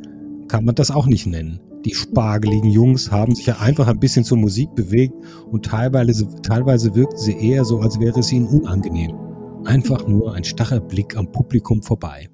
kann 0.50 0.66
man 0.66 0.76
das 0.76 0.92
auch 0.92 1.06
nicht 1.06 1.28
nennen. 1.28 1.62
Die 1.86 1.94
spargeligen 1.94 2.70
Jungs 2.70 3.10
haben 3.12 3.34
sich 3.36 3.46
ja 3.46 3.60
einfach 3.60 3.88
ein 3.88 4.00
bisschen 4.00 4.26
zur 4.26 4.38
Musik 4.38 4.76
bewegt 4.76 5.14
und 5.50 5.66
teilweise, 5.66 6.28
teilweise 6.42 6.94
wirkten 6.94 7.18
sie 7.18 7.38
eher 7.40 7.64
so, 7.64 7.80
als 7.80 8.00
wäre 8.00 8.20
es 8.20 8.34
ihnen 8.34 8.48
unangenehm. 8.48 9.16
Einfach 9.64 10.06
nur 10.08 10.34
ein 10.34 10.44
starrer 10.44 10.82
Blick 10.82 11.16
am 11.16 11.32
Publikum 11.32 11.82
vorbei. 11.82 12.28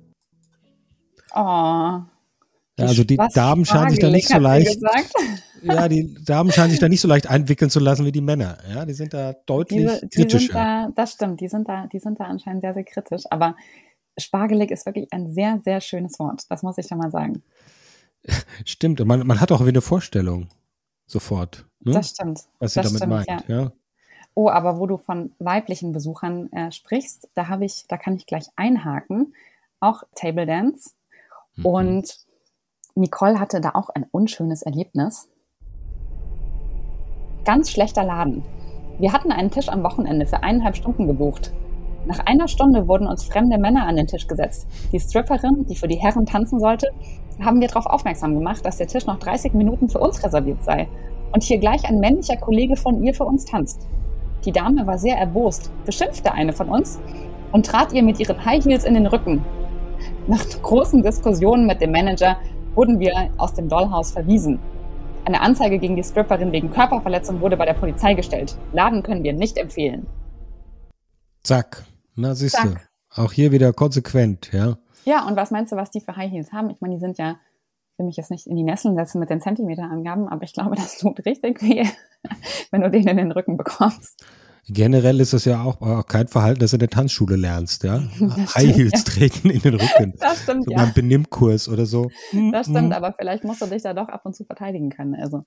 Oh. 1.34 2.00
Ja, 2.78 2.88
also 2.88 3.04
die 3.04 3.20
Damen 3.34 3.66
scheinen 3.66 3.92
sich 3.92 4.00
da 4.00 4.10
nicht 4.10 4.28
so 4.28 4.38
leicht. 4.40 4.80
ja, 5.62 5.88
die 5.88 6.14
Damen 6.26 6.52
scheinen 6.52 6.72
sich 6.72 6.80
da 6.80 6.90
nicht 6.90 7.02
so 7.02 7.08
leicht 7.08 7.28
einwickeln 7.30 7.70
zu 7.70 7.80
lassen 7.80 8.06
wie 8.06 8.12
die 8.12 8.22
Männer. 8.22 8.58
Ja, 8.74 8.86
die 8.86 8.94
sind 8.94 9.14
da 9.14 9.34
deutlich 9.46 9.82
Diese, 9.82 10.02
die 10.02 10.10
kritischer. 10.10 10.40
sind 10.40 10.54
da, 10.54 10.90
das 10.96 11.14
stimmt, 11.14 11.42
die 11.42 11.48
sind 11.48 11.70
da, 11.70 11.88
die 11.88 12.00
sind 12.00 12.20
da 12.20 12.26
anscheinend 12.26 12.62
sehr, 12.62 12.74
sehr 12.74 12.84
kritisch. 12.84 13.24
Aber 13.30 13.56
spargelig 14.18 14.72
ist 14.72 14.86
wirklich 14.86 15.08
ein 15.12 15.32
sehr, 15.32 15.62
sehr 15.64 15.82
schönes 15.82 16.20
Wort. 16.20 16.44
Das 16.50 16.64
muss 16.64 16.78
ich 16.78 16.88
da 16.88 16.96
mal 16.96 17.12
sagen. 17.12 17.44
Stimmt, 18.66 19.02
und 19.02 19.08
man, 19.08 19.26
man 19.26 19.40
hat 19.42 19.52
auch 19.52 19.58
irgendwie 19.58 19.74
eine 19.74 19.82
Vorstellung 19.82 20.48
sofort, 21.06 21.66
ne? 21.80 21.94
Das 21.94 22.10
stimmt. 22.10 22.42
was 22.60 22.74
sie 22.74 22.82
das 22.82 22.88
damit 22.88 23.04
stimmt, 23.04 23.28
meint. 23.28 23.48
Ja. 23.48 23.72
Oh, 24.34 24.50
aber 24.50 24.80
wo 24.80 24.86
du 24.86 24.98
von 24.98 25.32
weiblichen 25.40 25.94
Besuchern 25.94 26.52
äh, 26.52 26.72
sprichst, 26.72 27.30
da 27.36 27.48
habe 27.48 27.66
ich, 27.66 27.86
da 27.88 27.98
kann 27.98 28.16
ich 28.16 28.26
gleich 28.26 28.48
einhaken. 28.56 29.34
Auch 29.80 30.04
Table 30.14 30.46
Dance. 30.46 30.92
Mhm. 31.56 31.66
Und 31.66 32.18
Nicole 32.96 33.40
hatte 33.40 33.62
da 33.62 33.72
auch 33.76 33.90
ein 33.90 34.06
unschönes 34.12 34.62
Erlebnis. 34.62 35.30
Ganz 37.46 37.70
schlechter 37.70 38.04
Laden. 38.04 38.44
Wir 39.00 39.14
hatten 39.14 39.32
einen 39.32 39.52
Tisch 39.52 39.70
am 39.70 39.84
Wochenende 39.84 40.26
für 40.26 40.44
eineinhalb 40.44 40.76
Stunden 40.76 41.08
gebucht. 41.08 41.54
Nach 42.06 42.20
einer 42.20 42.48
Stunde 42.48 42.88
wurden 42.88 43.08
uns 43.08 43.24
fremde 43.24 43.58
Männer 43.58 43.88
an 43.88 43.96
den 43.96 44.06
Tisch 44.06 44.28
gesetzt. 44.28 44.68
Die 44.92 45.00
Stripperin, 45.00 45.66
die 45.68 45.76
für 45.76 45.88
die 45.88 45.96
Herren 45.96 46.26
tanzen 46.26 46.60
sollte, 46.60 46.92
haben 47.44 47.60
wir 47.60 47.68
darauf 47.68 47.88
aufmerksam 47.88 48.36
gemacht, 48.36 48.66
dass 48.66 48.78
der 48.78 48.88
Tisch 48.88 49.08
noch 49.08 49.18
30 49.18 49.54
Minuten 49.54 49.90
für 49.90 50.00
uns 50.00 50.24
reserviert 50.24 50.64
sei 50.64 50.88
und 51.34 51.44
hier 51.44 51.58
gleich 51.58 51.84
ein 51.86 52.00
männlicher 52.00 52.38
Kollege 52.38 52.76
von 52.76 53.04
ihr 53.04 53.14
für 53.14 53.26
uns 53.26 53.46
tanzt. 53.46 53.88
Die 54.46 54.52
Dame 54.52 54.86
war 54.86 55.00
sehr 55.00 55.18
erbost, 55.18 55.72
beschimpfte 55.86 56.32
eine 56.32 56.54
von 56.54 56.70
uns 56.70 57.00
und 57.52 57.66
trat 57.66 57.92
ihr 57.92 58.04
mit 58.04 58.20
ihren 58.20 58.46
High 58.46 58.64
Heels 58.64 58.86
in 58.86 58.94
den 58.94 59.08
Rücken. 59.08 59.44
Nach 60.28 60.46
großen 60.62 61.02
Diskussionen 61.02 61.66
mit 61.66 61.82
dem 61.82 61.92
Manager 61.92 62.38
wurden 62.76 63.00
wir 63.00 63.32
aus 63.38 63.54
dem 63.54 63.68
Dollhaus 63.68 64.12
verwiesen. 64.12 64.60
Eine 65.26 65.42
Anzeige 65.42 65.80
gegen 65.80 65.96
die 65.96 66.04
Stripperin 66.04 66.52
wegen 66.52 66.70
Körperverletzung 66.70 67.42
wurde 67.42 67.58
bei 67.58 67.66
der 67.66 67.74
Polizei 67.74 68.14
gestellt. 68.14 68.56
Laden 68.74 69.02
können 69.02 69.24
wir 69.24 69.34
nicht 69.34 69.58
empfehlen. 69.58 70.06
Zack. 71.44 71.84
Na, 72.16 72.36
siehst 72.36 72.58
du. 72.64 72.76
Auch 73.22 73.32
hier 73.32 73.52
wieder 73.52 73.72
konsequent, 73.74 74.52
ja. 74.54 74.78
Ja, 75.06 75.28
und 75.28 75.36
was 75.36 75.52
meinst 75.52 75.72
du, 75.72 75.76
was 75.76 75.92
die 75.92 76.02
für 76.02 76.16
High 76.16 76.32
Heels 76.32 76.52
haben? 76.52 76.70
Ich 76.70 76.82
meine, 76.82 76.96
die 76.96 77.00
sind 77.00 77.18
ja, 77.18 77.32
ich 77.94 78.00
will 78.00 78.06
mich 78.08 78.18
jetzt 78.18 78.32
nicht 78.32 78.48
in 78.48 78.56
die 78.56 78.64
Nesseln 78.64 78.96
setzen 78.96 79.20
mit 79.20 79.30
den 79.30 79.40
Zentimeterangaben, 79.42 80.28
aber 80.28 80.44
ich 80.44 80.54
glaube, 80.54 80.76
das 80.76 80.98
tut 80.98 81.26
richtig 81.26 81.62
weh, 81.62 81.86
wenn 82.72 82.82
du 82.82 82.90
den 82.90 83.08
in 83.08 83.18
den 83.18 83.32
Rücken 83.32 83.58
bekommst. 83.58 84.24
Generell 84.68 85.20
ist 85.22 85.32
das 85.32 85.46
ja 85.46 85.62
auch, 85.62 85.80
auch 85.80 86.08
kein 86.08 86.28
Verhalten, 86.28 86.60
das 86.62 86.72
du 86.72 86.78
in 86.78 86.80
der 86.80 86.90
Tanzschule 86.90 87.36
lernst, 87.36 87.84
ja. 87.84 88.00
Das 88.20 88.56
High 88.56 88.76
Heels 88.76 88.92
ja. 88.94 89.00
treten 89.14 89.50
in 89.52 89.62
den 89.62 89.76
Rücken. 89.76 90.14
Das 90.20 90.42
stimmt, 90.42 90.66
So 90.66 90.72
ja. 90.72 90.78
beim 90.78 90.94
Benimmkurs 90.94 91.70
oder 91.70 91.86
so. 91.86 92.10
Das 92.52 92.66
stimmt, 92.66 92.88
Mhm. 92.88 92.92
aber 92.94 93.14
vielleicht 93.18 93.44
musst 93.44 93.62
du 93.62 93.68
dich 93.68 93.84
da 93.84 93.94
doch 93.94 94.08
ab 94.10 94.26
und 94.26 94.36
zu 94.36 94.44
verteidigen 94.44 94.90
können. 94.90 95.14
Also 95.16 95.44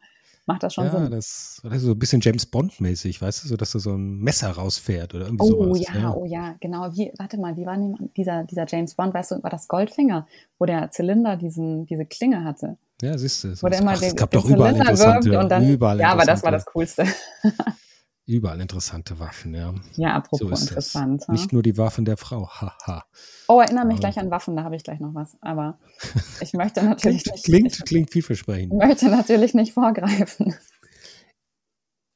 macht 0.48 0.64
das 0.64 0.74
schon 0.74 0.86
Ja, 0.86 0.90
Sinn. 0.90 1.10
das, 1.10 1.60
das 1.62 1.74
ist 1.76 1.82
so 1.82 1.92
ein 1.92 1.98
bisschen 1.98 2.20
James 2.20 2.46
Bond-mäßig, 2.46 3.22
weißt 3.22 3.44
du, 3.44 3.48
so 3.48 3.56
dass 3.56 3.70
du 3.70 3.78
so 3.78 3.92
ein 3.94 4.18
Messer 4.18 4.50
rausfährt 4.50 5.14
oder 5.14 5.26
irgendwie 5.26 5.44
Oh 5.44 5.74
sowas. 5.74 5.80
ja, 5.94 6.12
oh 6.14 6.24
ja, 6.24 6.56
genau. 6.60 6.90
Wie, 6.92 7.12
warte 7.18 7.38
mal, 7.38 7.56
wie 7.56 7.66
war 7.66 7.76
denn 7.76 8.10
dieser, 8.16 8.42
dieser 8.44 8.66
James 8.66 8.94
Bond, 8.96 9.14
weißt 9.14 9.30
du, 9.32 9.42
war 9.42 9.50
das 9.50 9.68
Goldfinger, 9.68 10.26
wo 10.58 10.64
der 10.66 10.90
Zylinder 10.90 11.36
diesen, 11.36 11.86
diese 11.86 12.04
Klinge 12.06 12.42
hatte? 12.42 12.76
Ja, 13.00 13.16
siehst 13.16 13.44
du. 13.44 13.54
Wo 13.62 13.68
der 13.68 13.78
immer 13.80 13.92
Ach, 13.92 14.00
den, 14.00 14.08
es 14.08 14.16
gab 14.16 14.30
den 14.32 14.40
doch 14.40 14.48
überall 14.48 14.72
Zylinder 14.72 14.90
interessante, 14.90 15.30
wirft 15.30 15.42
und 15.44 15.48
dann. 15.50 15.68
überall 15.68 16.00
ja, 16.00 16.10
aber 16.10 16.24
das 16.24 16.42
war 16.42 16.50
das 16.50 16.64
Coolste. 16.66 17.04
Überall 18.28 18.60
interessante 18.60 19.18
Waffen, 19.18 19.54
ja. 19.54 19.74
Ja, 19.96 20.10
So 20.10 20.16
apropos 20.36 20.50
das. 20.50 20.68
interessant. 20.68 21.26
ha? 21.26 21.32
Nicht 21.32 21.50
nur 21.52 21.62
die 21.62 21.78
Waffen 21.78 22.04
der 22.04 22.18
Frau, 22.18 22.46
haha. 22.48 23.04
Oh, 23.48 23.58
erinnere 23.60 23.86
mich 23.86 23.96
Ja. 23.96 24.00
gleich 24.10 24.18
an 24.18 24.30
Waffen, 24.30 24.54
da 24.54 24.64
habe 24.64 24.76
ich 24.76 24.84
gleich 24.84 25.00
noch 25.00 25.14
was. 25.14 25.36
Aber 25.40 25.78
ich 26.42 26.52
möchte 26.52 26.82
natürlich 26.84 27.24
Klingt, 27.24 27.32
nicht. 27.32 27.44
klingt, 27.44 27.72
ich 27.78 27.84
klingt 27.86 28.10
vielversprechend. 28.12 28.74
möchte 28.74 29.08
natürlich 29.08 29.54
nicht 29.54 29.72
vorgreifen. 29.72 30.54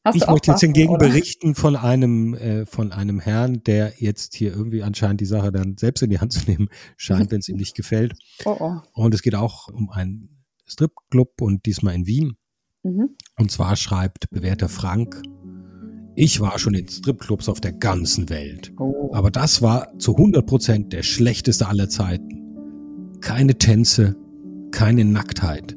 Hast 0.04 0.16
Ich 0.16 0.26
möchte 0.26 0.50
jetzt 0.50 0.56
Waffen, 0.62 0.74
hingegen 0.74 0.94
oder? 0.94 1.06
berichten 1.08 1.54
von 1.54 1.76
einem, 1.76 2.34
äh, 2.34 2.66
von 2.66 2.92
einem 2.92 3.18
Herrn, 3.20 3.62
der 3.62 3.94
jetzt 3.98 4.34
hier 4.34 4.52
irgendwie 4.52 4.82
anscheinend 4.82 5.20
die 5.20 5.26
Sache 5.26 5.50
dann 5.52 5.76
selbst 5.78 6.02
in 6.02 6.10
die 6.10 6.18
Hand 6.18 6.32
zu 6.32 6.44
nehmen 6.50 6.68
scheint, 6.96 7.30
wenn 7.30 7.38
es 7.38 7.48
ihm 7.48 7.56
nicht 7.56 7.74
gefällt. 7.76 8.14
Oh, 8.44 8.56
oh. 8.58 8.80
Und 8.92 9.14
es 9.14 9.22
geht 9.22 9.34
auch 9.36 9.68
um 9.68 9.90
einen 9.90 10.44
Stripclub 10.66 11.40
und 11.40 11.64
diesmal 11.66 11.94
in 11.94 12.06
Wien. 12.06 12.36
Mhm. 12.82 13.16
Und 13.38 13.52
zwar 13.52 13.76
schreibt 13.76 14.28
bewährter 14.30 14.68
Frank, 14.68 15.22
ich 16.14 16.40
war 16.40 16.58
schon 16.58 16.74
in 16.74 16.88
Stripclubs 16.88 17.48
auf 17.48 17.60
der 17.60 17.72
ganzen 17.72 18.28
Welt. 18.28 18.72
oh. 18.78 19.10
Aber 19.14 19.30
das 19.30 19.62
war 19.62 19.96
zu 19.98 20.16
100 20.16 20.46
Prozent 20.46 20.92
der 20.92 21.02
schlechteste 21.02 21.66
aller 21.68 21.88
Zeiten. 21.88 23.18
Keine 23.20 23.56
Tänze, 23.56 24.16
keine 24.72 25.04
Nacktheit. 25.04 25.76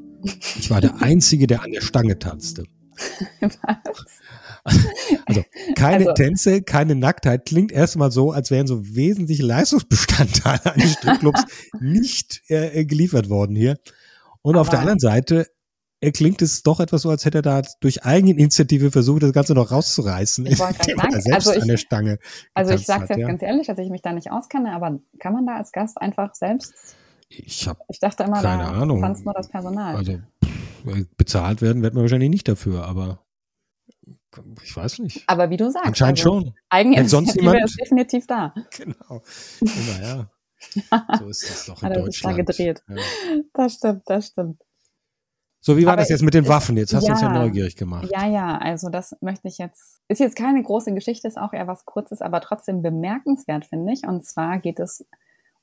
Ich 0.57 0.69
war 0.69 0.81
der 0.81 0.95
Einzige, 1.01 1.47
der 1.47 1.63
an 1.63 1.71
der 1.71 1.81
Stange 1.81 2.17
tanzte. 2.19 2.63
Was? 3.41 4.79
Also 5.25 5.43
keine 5.75 6.07
Also- 6.09 6.13
Tänze, 6.13 6.61
keine 6.63 6.95
Nacktheit 6.95 7.45
klingt 7.45 7.71
erstmal 7.71 8.11
so, 8.11 8.31
als 8.31 8.51
wären 8.51 8.67
so 8.67 8.95
wesentliche 8.95 9.43
Leistungsbestandteile 9.43 10.73
eines 10.73 10.93
Stripclubs 10.97 11.43
nicht 11.79 12.41
äh, 12.47 12.85
geliefert 12.85 13.29
worden 13.29 13.55
hier. 13.55 13.77
Und 14.41 14.55
auf 14.57 14.69
der 14.69 14.79
anderen 14.79 14.99
Seite 14.99 15.47
äh, 16.01 16.11
klingt 16.11 16.41
es 16.41 16.61
doch 16.63 16.79
etwas 16.79 17.01
so, 17.03 17.09
als 17.09 17.25
hätte 17.25 17.39
er 17.39 17.41
da 17.41 17.61
durch 17.81 18.03
Eigeninitiative 18.05 18.91
versucht, 18.91 19.23
das 19.23 19.33
Ganze 19.33 19.53
noch 19.53 19.71
rauszureißen, 19.71 20.45
Ich 20.45 20.59
wollte 20.59 20.73
gerade 20.93 21.15
er 21.15 21.21
sagen, 21.21 21.21
selbst 21.21 21.47
also 21.47 21.53
ich- 21.53 21.61
an 21.61 21.67
der 21.67 21.77
Stange 21.77 22.19
Also 22.53 22.73
ich 22.73 22.85
sage 22.85 23.03
hat, 23.03 23.09
jetzt 23.09 23.19
ja. 23.19 23.27
ganz 23.27 23.41
ehrlich, 23.41 23.67
dass 23.67 23.77
ich 23.79 23.89
mich 23.89 24.01
da 24.01 24.11
nicht 24.13 24.31
auskenne, 24.31 24.73
aber 24.73 24.99
kann 25.19 25.33
man 25.33 25.45
da 25.45 25.55
als 25.55 25.71
Gast 25.71 25.99
einfach 26.01 26.33
selbst? 26.35 26.73
Ich 27.29 27.67
habe 27.67 27.79
Ich 27.89 27.99
dachte 27.99 28.23
immer, 28.23 28.41
Keine 28.41 28.63
da 28.63 28.71
Ahnung. 28.71 29.01
tanzt 29.01 29.25
nur 29.25 29.33
das 29.33 29.47
Personal. 29.49 29.95
Also 29.95 30.19
bezahlt 31.17 31.61
werden 31.61 31.81
wird 31.81 31.93
man 31.95 32.03
wahrscheinlich 32.03 32.29
nicht 32.29 32.47
dafür, 32.47 32.85
aber 32.85 33.19
ich 34.63 34.75
weiß 34.75 34.99
nicht. 34.99 35.23
aber 35.27 35.49
wie 35.49 35.57
du 35.57 35.71
sagst, 35.71 35.87
Anscheinend 35.87 36.19
also 36.19 36.41
schon. 36.41 36.53
Eigeninitiative 36.69 37.63
ist 37.63 37.79
definitiv 37.79 38.27
da. 38.27 38.53
Genau. 38.77 39.23
Immer, 39.61 40.01
ja. 40.03 40.29
So 41.19 41.27
ist 41.29 41.49
das 41.49 41.65
doch 41.65 41.81
in 41.83 41.89
Hat 41.89 41.97
er 41.97 42.05
sich 42.05 42.21
da 42.21 42.29
Deutschland. 42.31 42.37
gedreht. 42.37 42.83
Ja. 42.87 42.95
Das 43.53 43.73
stimmt, 43.75 44.01
das 44.05 44.27
stimmt. 44.27 44.61
So, 45.65 45.77
wie 45.77 45.85
war 45.87 45.93
Aber 45.93 46.03
das 46.03 46.09
jetzt 46.09 46.21
mit 46.21 46.35
den 46.35 46.47
Waffen? 46.47 46.77
Jetzt 46.77 46.93
hast 46.93 47.07
du 47.07 47.11
uns 47.11 47.21
ja 47.21 47.33
ja. 47.33 47.39
neugierig 47.39 47.75
gemacht. 47.75 48.07
Ja, 48.13 48.27
ja, 48.27 48.55
also 48.59 48.89
das 48.89 49.15
möchte 49.21 49.47
ich 49.47 49.57
jetzt. 49.57 49.99
Ist 50.07 50.19
jetzt 50.19 50.35
keine 50.35 50.61
große 50.61 50.93
Geschichte, 50.93 51.27
ist 51.27 51.39
auch 51.39 51.53
eher 51.53 51.65
was 51.65 51.85
Kurzes, 51.85 52.21
aber 52.21 52.39
trotzdem 52.39 52.83
bemerkenswert, 52.83 53.65
finde 53.65 53.91
ich. 53.91 54.05
Und 54.07 54.23
zwar 54.23 54.59
geht 54.59 54.79
es 54.79 55.07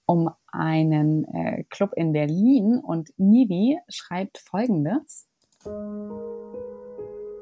um 0.04 0.28
einen 0.50 1.24
äh, 1.32 1.62
Club 1.70 1.92
in 1.94 2.12
Berlin 2.12 2.80
und 2.82 3.10
Nivi 3.16 3.78
schreibt 3.88 4.38
folgendes. 4.38 5.28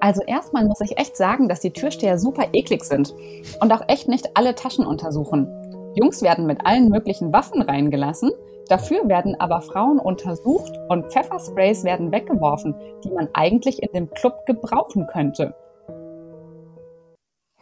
Also 0.01 0.23
erstmal 0.27 0.67
muss 0.67 0.83
ich 0.83 0.99
echt 0.99 1.17
sagen, 1.17 1.49
dass 1.49 1.61
die 1.61 1.73
Türsteher 1.73 2.19
super 2.19 2.49
eklig 2.53 2.85
sind 2.85 3.15
und 3.63 3.73
auch 3.73 3.89
echt 3.89 4.07
nicht 4.07 4.37
alle 4.37 4.55
Taschen 4.55 4.85
untersuchen. 4.85 5.47
Jungs 5.95 6.23
werden 6.23 6.47
mit 6.47 6.65
allen 6.65 6.89
möglichen 6.89 7.33
Waffen 7.33 7.63
reingelassen, 7.63 8.31
dafür 8.69 9.09
werden 9.09 9.39
aber 9.41 9.61
Frauen 9.61 9.99
untersucht 9.99 10.73
und 10.89 11.13
Pfeffersprays 11.13 11.85
werden 11.85 12.13
weggeworfen, 12.13 12.75
die 13.05 13.11
man 13.11 13.29
eigentlich 13.33 13.83
in 13.83 13.93
dem 13.93 14.11
Club 14.11 14.47
gebrauchen 14.47 15.07
könnte. 15.07 15.55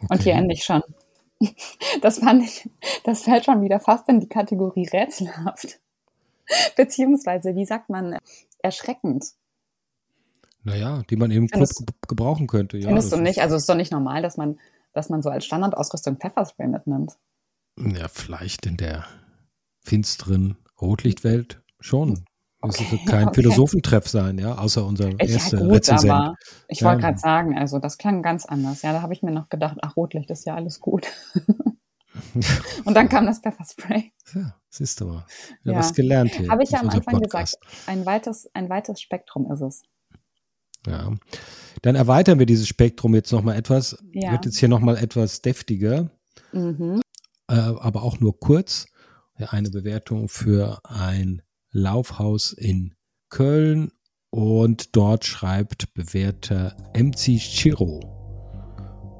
Und 0.09 0.23
hier 0.23 0.33
Okay. 0.33 0.41
ende 0.41 0.53
ich 0.53 0.63
schon. 0.63 0.81
Das 2.01 2.19
fand 2.19 2.43
ich, 2.43 2.69
das 3.05 3.23
fällt 3.23 3.45
schon 3.45 3.61
wieder 3.61 3.79
fast 3.79 4.07
in 4.09 4.19
die 4.19 4.27
Kategorie 4.27 4.87
rätselhaft. 4.87 5.79
Beziehungsweise, 6.75 7.55
wie 7.55 7.65
sagt 7.65 7.89
man, 7.89 8.17
erschreckend. 8.61 9.25
Naja, 10.63 11.01
die 11.09 11.15
man 11.15 11.31
eben 11.31 11.47
im 11.47 11.47
Club 11.47 11.69
gebrauchen 12.07 12.47
könnte. 12.47 12.77
Ja, 12.77 12.87
Findest 12.87 13.11
du 13.11 13.17
nicht? 13.17 13.41
Also 13.41 13.55
es 13.55 13.63
ist 13.63 13.69
doch 13.69 13.75
nicht 13.75 13.91
normal, 13.91 14.21
dass 14.21 14.35
man, 14.35 14.59
dass 14.93 15.09
man 15.09 15.21
so 15.21 15.29
als 15.29 15.45
Standardausrüstung 15.45 16.17
Pfefferspray 16.17 16.67
mitnimmt. 16.67 17.17
Ja, 17.79 18.07
vielleicht 18.07 18.65
in 18.65 18.77
der 18.77 19.05
finsteren 19.81 20.57
Rotlichtwelt 20.81 21.61
schon. 21.79 22.25
Das 22.61 22.75
Okay, 22.75 22.91
wird 22.91 23.05
kein 23.05 23.27
okay. 23.29 23.35
Philosophentreff 23.41 24.07
sein, 24.09 24.37
ja, 24.37 24.57
außer 24.57 24.85
unser 24.85 25.17
erster 25.19 25.59
ja 25.59 25.63
gut, 25.63 25.75
Rezensent. 25.75 26.11
aber 26.11 26.35
ich 26.67 26.81
Ja. 26.81 26.87
wollte 26.89 27.01
gerade 27.03 27.17
sagen, 27.17 27.57
also 27.57 27.79
das 27.79 27.97
klang 27.97 28.21
ganz 28.21 28.45
anders. 28.45 28.81
Ja, 28.81 28.91
da 28.91 29.01
habe 29.01 29.13
ich 29.13 29.21
mir 29.23 29.31
noch 29.31 29.47
gedacht, 29.47 29.77
ach, 29.81 29.95
Rotlicht 29.95 30.29
ist 30.29 30.45
ja 30.45 30.55
alles 30.55 30.79
gut. 30.81 31.07
Und 32.85 32.95
dann 32.95 33.07
kam 33.07 33.25
das 33.25 33.39
Pfefferspray. 33.39 34.11
Ja, 34.35 34.55
siehst 34.69 34.99
du 34.99 35.05
mal. 35.05 35.25
Ja, 35.63 35.71
Ja. 35.73 35.79
was 35.79 35.93
gelernt 35.93 36.31
hier. 36.35 36.49
Habe 36.49 36.63
ich 36.63 36.71
ja 36.71 36.79
am 36.81 36.89
Anfang 36.89 37.21
Podcast. 37.21 37.59
gesagt, 37.61 37.87
ein 37.87 38.05
weites, 38.05 38.49
ein 38.53 38.69
weites 38.69 38.99
Spektrum 38.99 39.49
ist 39.51 39.61
es. 39.61 39.83
Ja. 40.85 41.13
Dann 41.81 41.95
erweitern 41.95 42.39
wir 42.39 42.45
dieses 42.45 42.67
Spektrum 42.67 43.15
jetzt 43.15 43.31
nochmal 43.31 43.55
etwas. 43.55 43.97
Ja. 44.11 44.31
Wird 44.33 44.45
jetzt 44.45 44.57
hier 44.57 44.69
nochmal 44.69 44.97
etwas 44.97 45.41
deftiger, 45.41 46.09
Mhm. 46.51 46.99
Äh, 47.59 47.79
aber 47.79 48.03
auch 48.03 48.19
nur 48.19 48.39
kurz. 48.39 48.87
Eine 49.35 49.69
Bewertung 49.69 50.27
für 50.27 50.81
ein 50.83 51.41
Laufhaus 51.71 52.51
in 52.51 52.95
Köln 53.29 53.91
und 54.31 54.95
dort 54.97 55.23
schreibt 55.23 55.93
bewährter 55.93 56.75
MC 56.93 57.37
Chiro. 57.37 58.01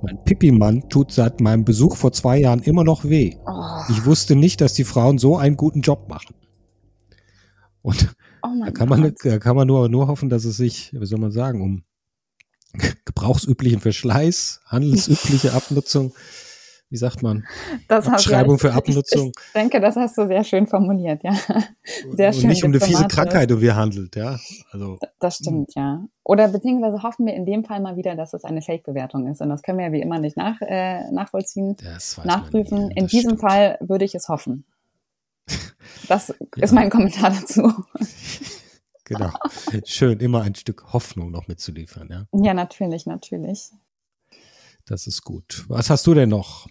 Mein 0.02 0.24
Pipi-Mann 0.24 0.90
tut 0.90 1.12
seit 1.12 1.42
meinem 1.42 1.66
Besuch 1.66 1.96
vor 1.96 2.12
zwei 2.12 2.40
Jahren 2.40 2.62
immer 2.62 2.84
noch 2.84 3.06
weh. 3.06 3.38
Oh, 3.46 3.82
Ich 3.90 4.06
wusste 4.06 4.36
nicht, 4.36 4.62
dass 4.62 4.74
die 4.74 4.84
Frauen 4.84 5.18
so 5.18 5.38
einen 5.38 5.58
guten 5.58 5.82
Job 5.82 6.10
machen. 6.10 6.36
Und 7.82 8.14
oh 8.44 8.50
da 8.64 8.72
kann 8.72 8.90
man, 8.90 9.14
da 9.24 9.40
kann 9.40 9.56
man 9.56 9.68
nur, 9.68 9.90
nur 9.90 10.08
hoffen, 10.08 10.30
dass 10.30 10.46
es 10.46 10.58
sich, 10.58 10.92
wie 10.94 11.06
soll 11.06 11.20
man 11.20 11.32
sagen, 11.32 11.62
um 11.62 11.84
gebrauchsüblichen 13.06 13.80
Verschleiß, 13.80 14.62
handelsübliche 14.66 15.54
Abnutzung. 15.54 16.14
Wie 16.92 16.98
sagt 16.98 17.22
man? 17.22 17.46
Das 17.88 18.08
Abschreibung 18.08 18.56
ja, 18.56 18.58
für 18.58 18.74
Abnutzung. 18.74 19.32
Ich, 19.36 19.44
ich, 19.48 19.54
denke, 19.54 19.80
das 19.80 19.96
hast 19.96 20.18
du 20.18 20.26
sehr 20.26 20.44
schön 20.44 20.66
formuliert, 20.66 21.24
ja. 21.24 21.36
Sehr 22.14 22.34
schön. 22.34 22.44
Und 22.44 22.50
nicht 22.50 22.64
um 22.64 22.72
eine 22.72 22.80
fiese 22.80 23.08
Krankheit, 23.08 23.52
um 23.52 23.62
wir 23.62 23.76
handelt, 23.76 24.16
ja. 24.16 24.40
Also. 24.72 24.98
Das 25.20 25.38
stimmt, 25.38 25.76
ja. 25.76 26.04
Oder 26.24 26.48
beziehungsweise 26.48 27.04
hoffen 27.04 27.28
wir 27.28 27.36
in 27.36 27.46
dem 27.46 27.64
Fall 27.64 27.80
mal 27.80 27.96
wieder, 27.96 28.16
dass 28.16 28.34
es 28.34 28.44
eine 28.44 28.64
Fake-Bewertung 28.64 29.28
ist. 29.28 29.40
Und 29.40 29.50
das 29.50 29.62
können 29.62 29.78
wir 29.78 29.86
ja 29.86 29.92
wie 29.92 30.02
immer 30.02 30.18
nicht 30.18 30.36
nach, 30.36 30.60
äh, 30.62 31.12
nachvollziehen, 31.12 31.78
nachprüfen. 32.24 32.90
In 32.92 33.06
diesem 33.06 33.38
stimmt. 33.38 33.42
Fall 33.42 33.78
würde 33.82 34.06
ich 34.06 34.16
es 34.16 34.28
hoffen. 34.28 34.66
Das 36.08 36.30
ja. 36.56 36.64
ist 36.64 36.74
mein 36.74 36.90
Kommentar 36.90 37.30
dazu. 37.32 37.72
Genau. 39.06 39.32
Schön, 39.86 40.20
immer 40.20 40.44
ein 40.44 40.54
Stück 40.54 40.94
Hoffnung 40.94 41.32
noch 41.32 41.48
mitzuliefern, 41.48 42.10
ja. 42.12 42.26
Ja, 42.32 42.54
natürlich, 42.54 43.08
natürlich. 43.08 43.72
Das 44.86 45.08
ist 45.08 45.24
gut. 45.24 45.66
Was 45.68 45.90
hast 45.90 46.06
du 46.06 46.14
denn 46.14 46.30
noch? 46.30 46.68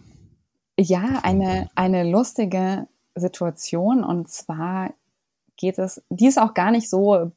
Ja, 0.80 1.20
eine, 1.24 1.68
eine 1.74 2.08
lustige 2.08 2.86
Situation 3.16 4.04
und 4.04 4.28
zwar 4.28 4.90
geht 5.56 5.76
es, 5.76 6.04
die 6.08 6.28
ist 6.28 6.40
auch 6.40 6.54
gar 6.54 6.70
nicht 6.70 6.88
so 6.88 7.32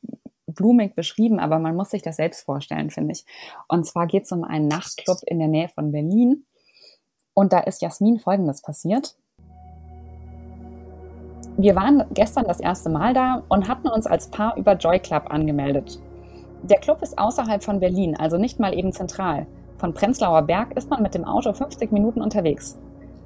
blumig 0.46 0.94
beschrieben, 0.94 1.40
aber 1.40 1.58
man 1.58 1.76
muss 1.76 1.90
sich 1.90 2.04
das 2.04 2.18
selbst 2.18 2.46
vorstellen, 2.46 2.92
finde 2.92 3.14
ich. 3.14 3.26
Und 3.68 3.88
zwar 3.88 4.06
geht 4.06 4.26
es 4.26 4.32
um 4.32 4.44
einen 4.44 4.68
Nachtclub 4.68 5.18
in 5.26 5.40
der 5.40 5.48
Nähe 5.48 5.70
von 5.70 5.92
Berlin 5.92 6.46
und 7.34 7.52
da 7.52 7.62
ist 7.62 7.82
Jasmin 7.82 8.20
Folgendes 8.20 8.62
passiert. 8.62 9.16
Wir 11.58 11.76
waren 11.76 12.04
gestern 12.14 12.46
das 12.46 12.60
erste 12.60 12.90
Mal 12.90 13.16
da 13.16 13.44
und 13.50 13.68
hatten 13.68 13.88
uns 13.88 14.06
als 14.06 14.30
Paar 14.30 14.56
über 14.56 14.74
Joy 14.74 15.00
Club 15.00 15.32
angemeldet. 15.32 16.00
Der 16.62 16.80
Club 16.80 17.02
ist 17.02 17.18
außerhalb 17.18 17.64
von 17.64 17.80
Berlin, 17.80 18.16
also 18.16 18.38
nicht 18.38 18.60
mal 18.60 18.78
eben 18.78 18.94
zentral. 18.94 19.48
Von 19.80 19.96
Prenzlauer 19.96 20.44
Berg 20.44 20.78
ist 20.78 20.92
man 20.92 21.02
mit 21.02 21.16
dem 21.16 21.26
Auto 21.26 21.52
50 21.54 21.92
Minuten 21.92 22.22
unterwegs. 22.22 22.78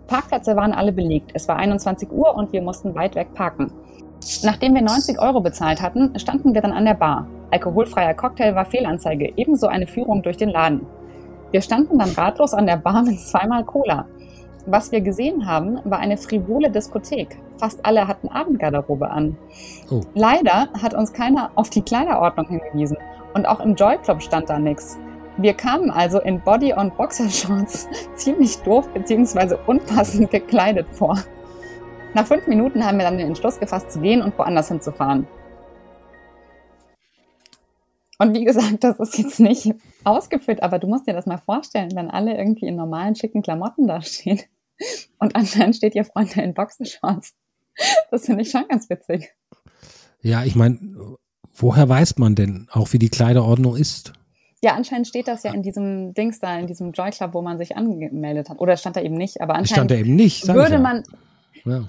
Parkplätze 0.08 0.56
waren 0.56 0.74
alle 0.74 0.92
belegt. 0.92 1.32
Es 1.34 1.48
war 1.48 1.58
21 1.58 2.12
Uhr 2.12 2.36
und 2.36 2.54
wir 2.54 2.62
mussten 2.62 2.96
weit 2.96 3.16
weg 3.16 3.34
parken. 3.34 3.72
Nachdem 4.44 4.74
wir 4.76 4.82
90 4.82 5.20
Euro 5.20 5.42
bezahlt 5.42 5.82
hatten, 5.82 6.18
standen 6.18 6.54
wir 6.54 6.62
dann 6.62 6.72
an 6.72 6.86
der 6.86 6.94
Bar. 6.94 7.28
Alkoholfreier 7.52 8.14
Cocktail 8.14 8.56
war 8.56 8.66
Fehlanzeige, 8.66 9.34
ebenso 9.36 9.68
eine 9.68 9.88
Führung 9.88 10.24
durch 10.24 10.38
den 10.38 10.50
Laden. 10.50 10.86
Wir 11.52 11.62
standen 11.62 12.00
dann 12.00 12.10
ratlos 12.10 12.54
an 12.54 12.66
der 12.66 12.78
Bar 12.78 13.04
mit 13.04 13.20
zweimal 13.20 13.64
Cola. 13.64 14.08
Was 14.66 14.92
wir 14.92 15.02
gesehen 15.02 15.46
haben, 15.46 15.80
war 15.84 16.00
eine 16.00 16.18
frivole 16.18 16.72
Diskothek. 16.72 17.38
Fast 17.58 17.86
alle 17.86 18.08
hatten 18.08 18.30
Abendgarderobe 18.30 19.10
an. 19.12 19.38
Oh. 19.92 20.02
Leider 20.16 20.70
hat 20.82 20.96
uns 20.96 21.14
keiner 21.14 21.52
auf 21.54 21.70
die 21.70 21.84
Kleiderordnung 21.84 22.48
hingewiesen. 22.48 22.98
Und 23.36 23.48
auch 23.48 23.60
im 23.60 23.76
Joy 23.76 23.98
Club 24.00 24.24
stand 24.24 24.50
da 24.50 24.58
nichts. 24.58 24.98
Wir 25.38 25.54
kamen 25.54 25.92
also 25.92 26.22
in 26.22 26.42
Body- 26.42 26.74
und 26.74 26.96
Boxershorts 26.96 27.90
ziemlich 28.16 28.58
doof 28.60 28.88
bzw. 28.94 29.58
unpassend 29.68 30.32
gekleidet 30.32 30.88
vor. 30.92 31.20
Nach 32.14 32.26
fünf 32.26 32.48
Minuten 32.48 32.86
haben 32.86 32.98
wir 32.98 33.04
dann 33.04 33.18
den 33.18 33.28
Entschluss 33.28 33.60
gefasst 33.60 33.92
zu 33.92 34.00
gehen 34.00 34.22
und 34.22 34.38
woanders 34.38 34.70
hinzufahren. 34.70 35.28
Und 38.18 38.34
wie 38.34 38.46
gesagt, 38.46 38.86
das 38.86 38.98
ist 39.02 39.18
jetzt 39.18 39.42
nicht 39.42 39.74
ausgeführt, 40.06 40.64
aber 40.64 40.80
du 40.80 40.88
musst 40.88 41.06
dir 41.06 41.14
das 41.14 41.26
mal 41.26 41.38
vorstellen, 41.38 41.92
wenn 41.96 42.10
alle 42.10 42.38
irgendwie 42.38 42.68
in 42.68 42.78
normalen, 42.78 43.18
schicken 43.18 43.42
Klamotten 43.42 43.88
da 43.88 44.02
stehen 44.02 44.40
und 45.20 45.36
anscheinend 45.36 45.76
steht 45.76 45.96
ihr 45.96 46.06
Freund 46.06 46.38
in 46.38 46.54
Boxershorts. 46.54 47.36
Das 48.10 48.26
finde 48.26 48.44
ich 48.44 48.52
schon 48.52 48.66
ganz 48.70 48.90
witzig. 48.90 49.36
Ja, 50.22 50.46
ich 50.46 50.56
meine, 50.56 51.18
woher 51.54 51.90
weiß 51.90 52.18
man 52.20 52.36
denn 52.36 52.70
auch, 52.72 52.94
wie 52.94 53.00
die 53.00 53.10
Kleiderordnung 53.10 53.76
ist? 53.76 54.14
Ja, 54.66 54.74
anscheinend 54.74 55.08
steht 55.08 55.28
das 55.28 55.44
ja 55.44 55.54
in 55.54 55.62
diesem 55.62 56.16
Dings 56.16 56.40
da, 56.40 56.58
in 56.58 56.66
diesem 56.66 56.92
Joy 56.92 57.12
Club, 57.12 57.36
wo 57.36 57.44
man 57.44 57.60
sich 57.60 57.78
angemeldet 57.78 58.50
hat. 58.50 58.60
Oder 58.60 58.78
stand 58.78 58.96
da 58.96 59.02
eben 59.02 59.14
nicht, 59.14 59.40
aber 59.40 59.54
anscheinend 59.54 59.92
stand 59.92 59.92
da 59.92 59.96
eben 59.96 60.16
nicht, 60.16 60.48
würde 60.48 60.80
man. 60.80 61.04
Ja. 61.66 61.88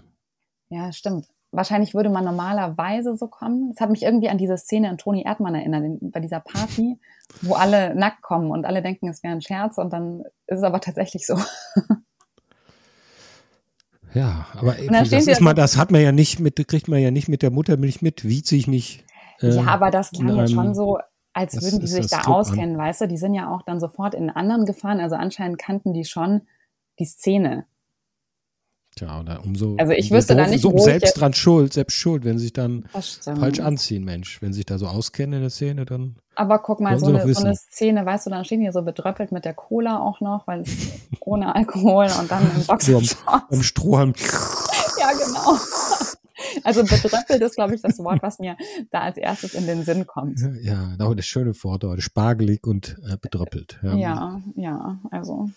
ja, 0.68 0.92
stimmt. 0.92 1.26
Wahrscheinlich 1.52 1.94
würde 1.94 2.10
man 2.10 2.26
normalerweise 2.26 3.16
so 3.16 3.28
kommen. 3.28 3.72
Das 3.72 3.80
hat 3.80 3.88
mich 3.88 4.02
irgendwie 4.02 4.28
an 4.28 4.36
diese 4.36 4.58
Szene 4.58 4.90
an 4.90 4.98
Toni 4.98 5.22
Erdmann 5.22 5.54
erinnert, 5.54 5.84
bei 6.02 6.20
dieser 6.20 6.40
Party, 6.40 7.00
wo 7.40 7.54
alle 7.54 7.94
nackt 7.94 8.20
kommen 8.20 8.50
und 8.50 8.66
alle 8.66 8.82
denken, 8.82 9.08
es 9.08 9.22
wäre 9.22 9.32
ein 9.32 9.40
Scherz 9.40 9.78
und 9.78 9.90
dann 9.94 10.24
ist 10.46 10.58
es 10.58 10.62
aber 10.62 10.82
tatsächlich 10.82 11.24
so. 11.26 11.38
Ja, 14.12 14.48
aber 14.52 14.74
das 14.90 15.12
ist 15.12 15.40
mal, 15.40 15.54
das 15.54 15.78
hat 15.78 15.90
man 15.90 16.02
ja 16.02 16.12
nicht 16.12 16.40
mit, 16.40 16.56
kriegt 16.68 16.88
man 16.88 17.00
ja 17.00 17.10
nicht 17.10 17.28
mit 17.28 17.40
der 17.40 17.50
Muttermilch 17.50 18.02
mit, 18.02 18.26
wie 18.26 18.42
ziehe 18.42 18.58
ich 18.58 18.66
mich. 18.66 19.02
Äh, 19.40 19.54
ja, 19.56 19.64
aber 19.64 19.90
das 19.90 20.10
klang 20.10 20.36
ja 20.36 20.46
schon 20.46 20.74
so, 20.74 20.98
als 21.36 21.52
das 21.52 21.64
würden 21.64 21.80
die 21.80 21.86
sich 21.86 22.06
da 22.06 22.22
auskennen, 22.22 22.76
an. 22.76 22.86
weißt 22.86 23.02
du? 23.02 23.08
Die 23.08 23.18
sind 23.18 23.34
ja 23.34 23.54
auch 23.54 23.60
dann 23.60 23.78
sofort 23.78 24.14
in 24.14 24.30
anderen 24.30 24.64
gefahren. 24.64 25.00
Also 25.00 25.16
anscheinend 25.16 25.58
kannten 25.58 25.92
die 25.92 26.06
schon 26.06 26.42
die 26.98 27.04
Szene. 27.04 27.66
Tja, 28.94 29.20
oder 29.20 29.44
umso. 29.44 29.76
Also 29.76 29.92
ich 29.92 30.10
wüsste 30.10 30.34
da 30.34 30.46
nicht, 30.46 30.62
so 30.62 30.76
selbst 30.78 31.20
dran 31.20 31.34
schuld, 31.34 31.74
selbst 31.74 31.94
schuld, 31.94 32.24
wenn 32.24 32.38
sie 32.38 32.44
sich 32.44 32.54
dann 32.54 32.88
falsch 33.22 33.60
anziehen, 33.60 34.04
Mensch. 34.04 34.40
Wenn 34.40 34.54
sie 34.54 34.58
sich 34.58 34.66
da 34.66 34.78
so 34.78 34.86
auskennen 34.86 35.34
in 35.34 35.40
der 35.42 35.50
Szene, 35.50 35.84
dann. 35.84 36.16
Aber 36.36 36.58
guck 36.60 36.80
mal, 36.80 36.98
so 36.98 37.08
eine, 37.08 37.34
so 37.34 37.44
eine, 37.44 37.54
Szene, 37.54 38.06
weißt 38.06 38.24
du, 38.24 38.30
dann 38.30 38.46
stehen 38.46 38.60
die 38.60 38.72
so 38.72 38.80
bedröppelt 38.80 39.30
mit 39.30 39.44
der 39.44 39.52
Cola 39.52 40.00
auch 40.00 40.22
noch, 40.22 40.46
weil 40.46 40.62
es 40.62 40.70
ohne 41.20 41.54
Alkohol 41.54 42.06
und 42.18 42.30
dann 42.30 42.50
im 42.56 42.64
Boxershorts. 42.64 43.10
So 43.10 43.16
am, 43.26 43.42
am 43.50 43.62
Strohhalm. 43.62 44.14
ja, 44.98 45.10
genau. 45.12 45.58
Also 46.64 46.84
bedröppelt 46.84 47.40
ist, 47.42 47.56
glaube 47.56 47.74
ich, 47.74 47.80
das 47.80 47.98
Wort, 47.98 48.22
was 48.22 48.38
mir 48.38 48.56
da 48.90 49.00
als 49.00 49.16
erstes 49.16 49.54
in 49.54 49.66
den 49.66 49.84
Sinn 49.84 50.06
kommt. 50.06 50.40
Ja, 50.60 50.94
ja 50.98 51.14
das 51.14 51.26
schöne 51.26 51.54
Wort, 51.62 51.84
spargelig 52.02 52.66
und 52.66 52.96
äh, 53.08 53.16
bedröppelt. 53.16 53.78
Ja. 53.82 53.96
ja, 53.96 54.42
ja, 54.54 55.00
also. 55.10 55.50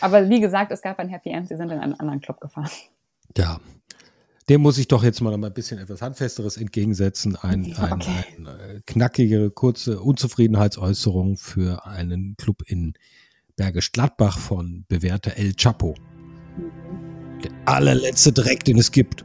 Aber 0.00 0.28
wie 0.28 0.40
gesagt, 0.40 0.72
es 0.72 0.82
gab 0.82 0.98
ein 0.98 1.08
Happy 1.08 1.30
End, 1.30 1.48
sie 1.48 1.56
sind 1.56 1.70
in 1.70 1.78
einen 1.78 1.94
anderen 1.94 2.20
Club 2.20 2.40
gefahren. 2.40 2.70
Ja. 3.36 3.60
Dem 4.48 4.62
muss 4.62 4.78
ich 4.78 4.88
doch 4.88 5.04
jetzt 5.04 5.20
mal 5.20 5.32
ein 5.32 5.52
bisschen 5.52 5.78
etwas 5.78 6.02
Handfesteres 6.02 6.56
entgegensetzen. 6.56 7.36
Ein, 7.36 7.72
ein, 7.76 7.92
okay. 7.92 8.24
ein 8.36 8.46
äh, 8.46 8.80
knackige, 8.84 9.50
kurze 9.50 10.00
Unzufriedenheitsäußerung 10.00 11.36
für 11.36 11.86
einen 11.86 12.36
Club 12.36 12.62
in 12.66 12.94
Bergisch 13.54 13.92
Gladbach 13.92 14.38
von 14.38 14.84
bewährter 14.88 15.36
El 15.36 15.54
Chapo. 15.54 15.94
Mhm. 16.56 17.00
Der 17.42 17.52
allerletzte 17.64 18.32
Dreck, 18.32 18.64
den 18.64 18.78
es 18.78 18.92
gibt. 18.92 19.22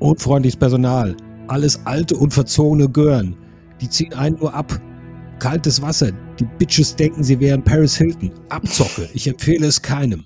Unfreundliches 0.00 0.58
Personal. 0.58 1.16
Alles 1.48 1.84
alte 1.86 2.16
und 2.16 2.32
verzogene 2.32 2.88
Gören. 2.88 3.36
Die 3.80 3.88
ziehen 3.88 4.12
einen 4.14 4.38
nur 4.38 4.52
ab. 4.54 4.80
Kaltes 5.38 5.80
Wasser. 5.80 6.12
Die 6.38 6.44
Bitches 6.44 6.94
denken, 6.94 7.22
sie 7.22 7.38
wären 7.40 7.62
Paris 7.62 7.96
Hilton. 7.96 8.32
Abzocke. 8.48 9.08
Ich 9.14 9.26
empfehle 9.26 9.66
es 9.66 9.80
keinem. 9.80 10.24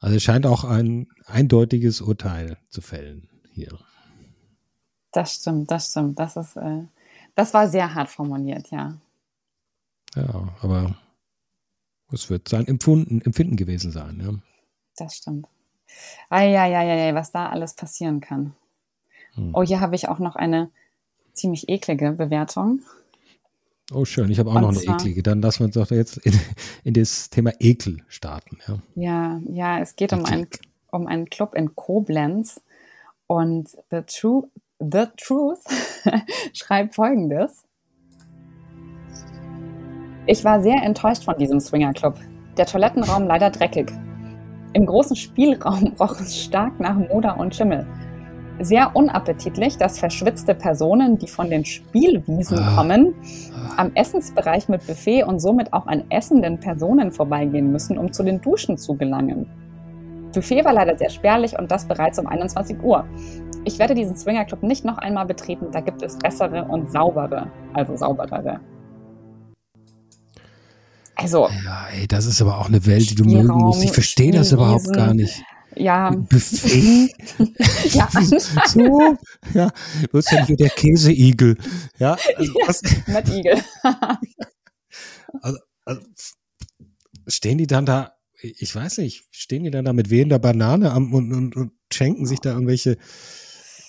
Also 0.00 0.16
es 0.16 0.22
scheint 0.22 0.46
auch 0.46 0.64
ein 0.64 1.08
eindeutiges 1.26 2.00
Urteil 2.00 2.56
zu 2.68 2.80
fällen 2.80 3.28
hier. 3.52 3.78
Das 5.12 5.34
stimmt, 5.34 5.70
das 5.70 5.90
stimmt. 5.90 6.18
Das 6.18 6.36
ist, 6.36 6.56
äh, 6.56 6.84
das 7.34 7.52
war 7.52 7.68
sehr 7.68 7.94
hart 7.94 8.08
formuliert, 8.08 8.70
ja. 8.70 8.98
Ja, 10.14 10.56
aber 10.60 10.96
es 12.12 12.30
wird 12.30 12.48
sein 12.48 12.66
Empfunden, 12.66 13.20
Empfinden 13.20 13.56
gewesen 13.56 13.92
sein, 13.92 14.20
ja. 14.20 14.32
Das 14.96 15.16
stimmt. 15.16 15.46
Eieieiei, 16.28 17.14
was 17.14 17.32
da 17.32 17.48
alles 17.48 17.74
passieren 17.74 18.20
kann. 18.20 18.54
Hm. 19.34 19.54
Oh, 19.54 19.62
hier 19.62 19.80
habe 19.80 19.94
ich 19.94 20.08
auch 20.08 20.18
noch 20.18 20.36
eine 20.36 20.70
ziemlich 21.32 21.68
eklige 21.68 22.12
Bewertung. 22.12 22.80
Oh, 23.92 24.04
schön. 24.04 24.30
Ich 24.30 24.38
habe 24.38 24.50
auch 24.50 24.54
Und 24.54 24.62
noch 24.62 24.68
eine 24.68 24.80
eklige. 24.80 25.22
Dann 25.22 25.42
lassen 25.42 25.60
wir 25.60 25.66
uns 25.66 25.74
doch 25.74 25.90
jetzt 25.90 26.18
in, 26.18 26.38
in 26.84 26.94
das 26.94 27.30
Thema 27.30 27.52
Ekel 27.58 28.04
starten. 28.08 28.58
Ja, 28.66 28.80
ja, 28.94 29.40
ja 29.48 29.80
es 29.80 29.96
geht 29.96 30.12
um 30.12 30.24
einen, 30.24 30.46
um 30.92 31.06
einen 31.06 31.28
Club 31.28 31.54
in 31.54 31.74
Koblenz. 31.74 32.60
Und 33.26 33.70
The, 33.90 34.02
True, 34.06 34.48
The 34.78 35.04
Truth 35.16 35.60
schreibt 36.52 36.94
folgendes. 36.94 37.64
Ich 40.26 40.44
war 40.44 40.62
sehr 40.62 40.82
enttäuscht 40.82 41.24
von 41.24 41.36
diesem 41.38 41.60
Swinger-Club. 41.60 42.18
Der 42.56 42.66
Toilettenraum 42.66 43.26
leider 43.26 43.50
dreckig. 43.50 43.92
Im 44.72 44.86
großen 44.86 45.16
Spielraum 45.16 45.94
roch 46.00 46.20
es 46.20 46.42
stark 46.42 46.78
nach 46.78 46.94
Moder 46.94 47.38
und 47.38 47.54
Schimmel. 47.54 47.86
Sehr 48.60 48.94
unappetitlich, 48.94 49.78
dass 49.78 49.98
verschwitzte 49.98 50.54
Personen, 50.54 51.16
die 51.16 51.26
von 51.26 51.48
den 51.48 51.64
Spielwiesen 51.64 52.58
ah. 52.58 52.76
kommen, 52.76 53.14
am 53.76 53.90
Essensbereich 53.94 54.68
mit 54.68 54.86
Buffet 54.86 55.24
und 55.24 55.40
somit 55.40 55.72
auch 55.72 55.86
an 55.86 56.04
essenden 56.10 56.60
Personen 56.60 57.10
vorbeigehen 57.10 57.72
müssen, 57.72 57.96
um 57.98 58.12
zu 58.12 58.22
den 58.22 58.40
Duschen 58.40 58.76
zu 58.76 58.94
gelangen. 58.94 59.46
Buffet 60.34 60.64
war 60.64 60.74
leider 60.74 60.96
sehr 60.96 61.10
spärlich 61.10 61.58
und 61.58 61.70
das 61.70 61.86
bereits 61.86 62.18
um 62.18 62.26
21 62.26 62.82
Uhr. 62.82 63.04
Ich 63.64 63.78
werde 63.78 63.94
diesen 63.94 64.16
Swingerclub 64.16 64.62
nicht 64.62 64.84
noch 64.84 64.98
einmal 64.98 65.26
betreten, 65.26 65.68
da 65.72 65.80
gibt 65.80 66.02
es 66.02 66.16
bessere 66.18 66.64
und 66.64 66.92
saubere, 66.92 67.50
also 67.72 67.96
sauberere. 67.96 68.60
Also. 71.20 71.48
Ja, 71.64 71.88
ey, 71.88 72.08
das 72.08 72.26
ist 72.26 72.40
aber 72.40 72.58
auch 72.58 72.68
eine 72.68 72.86
Welt, 72.86 73.10
die 73.10 73.14
du 73.14 73.24
mögen 73.24 73.48
musst. 73.48 73.84
Ich 73.84 73.92
verstehe 73.92 74.32
das 74.32 74.52
überhaupt 74.52 74.92
gar 74.92 75.12
nicht. 75.14 75.42
Ja. 75.76 76.10
Buffet. 76.10 77.14
ja. 77.84 78.08
so. 78.66 79.16
Ja. 79.54 79.70
Du 80.02 80.08
bist 80.12 80.32
ja 80.32 80.44
nicht 80.44 80.60
der 80.60 80.70
Käseigel. 80.70 81.56
Ja. 81.98 82.16
Also, 82.66 82.86
ja 83.06 83.18
Igel. 83.28 83.62
Also, 85.42 85.58
also, 85.84 86.02
stehen 87.28 87.58
die 87.58 87.68
dann 87.68 87.86
da, 87.86 88.16
ich 88.42 88.74
weiß 88.74 88.98
nicht, 88.98 89.28
stehen 89.30 89.62
die 89.62 89.70
dann 89.70 89.84
da 89.84 89.92
mit 89.92 90.10
wehender 90.10 90.40
Banane 90.40 90.90
am, 90.90 91.14
und, 91.14 91.32
und, 91.32 91.54
und 91.54 91.72
schenken 91.92 92.26
sich 92.26 92.40
da 92.40 92.50
irgendwelche 92.50 92.98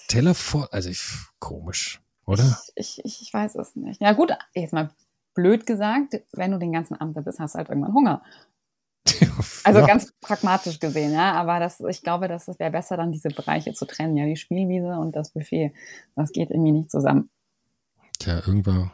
Teller 0.08 0.36
vor? 0.36 0.72
Also 0.72 0.90
ich, 0.90 1.02
komisch, 1.40 2.00
oder? 2.28 2.62
Ich, 2.76 3.02
ich, 3.04 3.24
ich 3.24 3.34
weiß 3.34 3.56
es 3.56 3.76
nicht. 3.76 4.00
Ja 4.02 4.14
gut, 4.14 4.32
jetzt 4.54 4.72
mal 4.72 4.92
blöd 5.34 5.66
gesagt, 5.66 6.22
wenn 6.34 6.52
du 6.52 6.60
den 6.60 6.72
ganzen 6.72 6.96
Abend 6.96 7.16
da 7.18 7.22
bist, 7.22 7.40
hast 7.40 7.56
du 7.56 7.60
halt 7.60 7.70
irgendwann 7.70 7.94
Hunger. 7.94 8.22
Also 9.64 9.80
ja. 9.80 9.86
ganz 9.86 10.12
pragmatisch 10.22 10.80
gesehen, 10.80 11.14
ja. 11.14 11.34
Aber 11.34 11.60
das, 11.60 11.80
ich 11.80 12.02
glaube, 12.02 12.28
das 12.28 12.48
wäre 12.60 12.72
besser, 12.72 12.98
dann 12.98 13.12
diese 13.12 13.30
Bereiche 13.30 13.74
zu 13.74 13.86
trennen, 13.86 14.18
ja, 14.18 14.26
die 14.26 14.36
Spielwiese 14.36 14.98
und 14.98 15.16
das 15.16 15.32
Buffet. 15.32 15.74
Das 16.16 16.32
geht 16.32 16.50
irgendwie 16.50 16.72
nicht 16.72 16.92
zusammen. 16.92 17.30
Tja, 18.20 18.42
irgendwann 18.46 18.92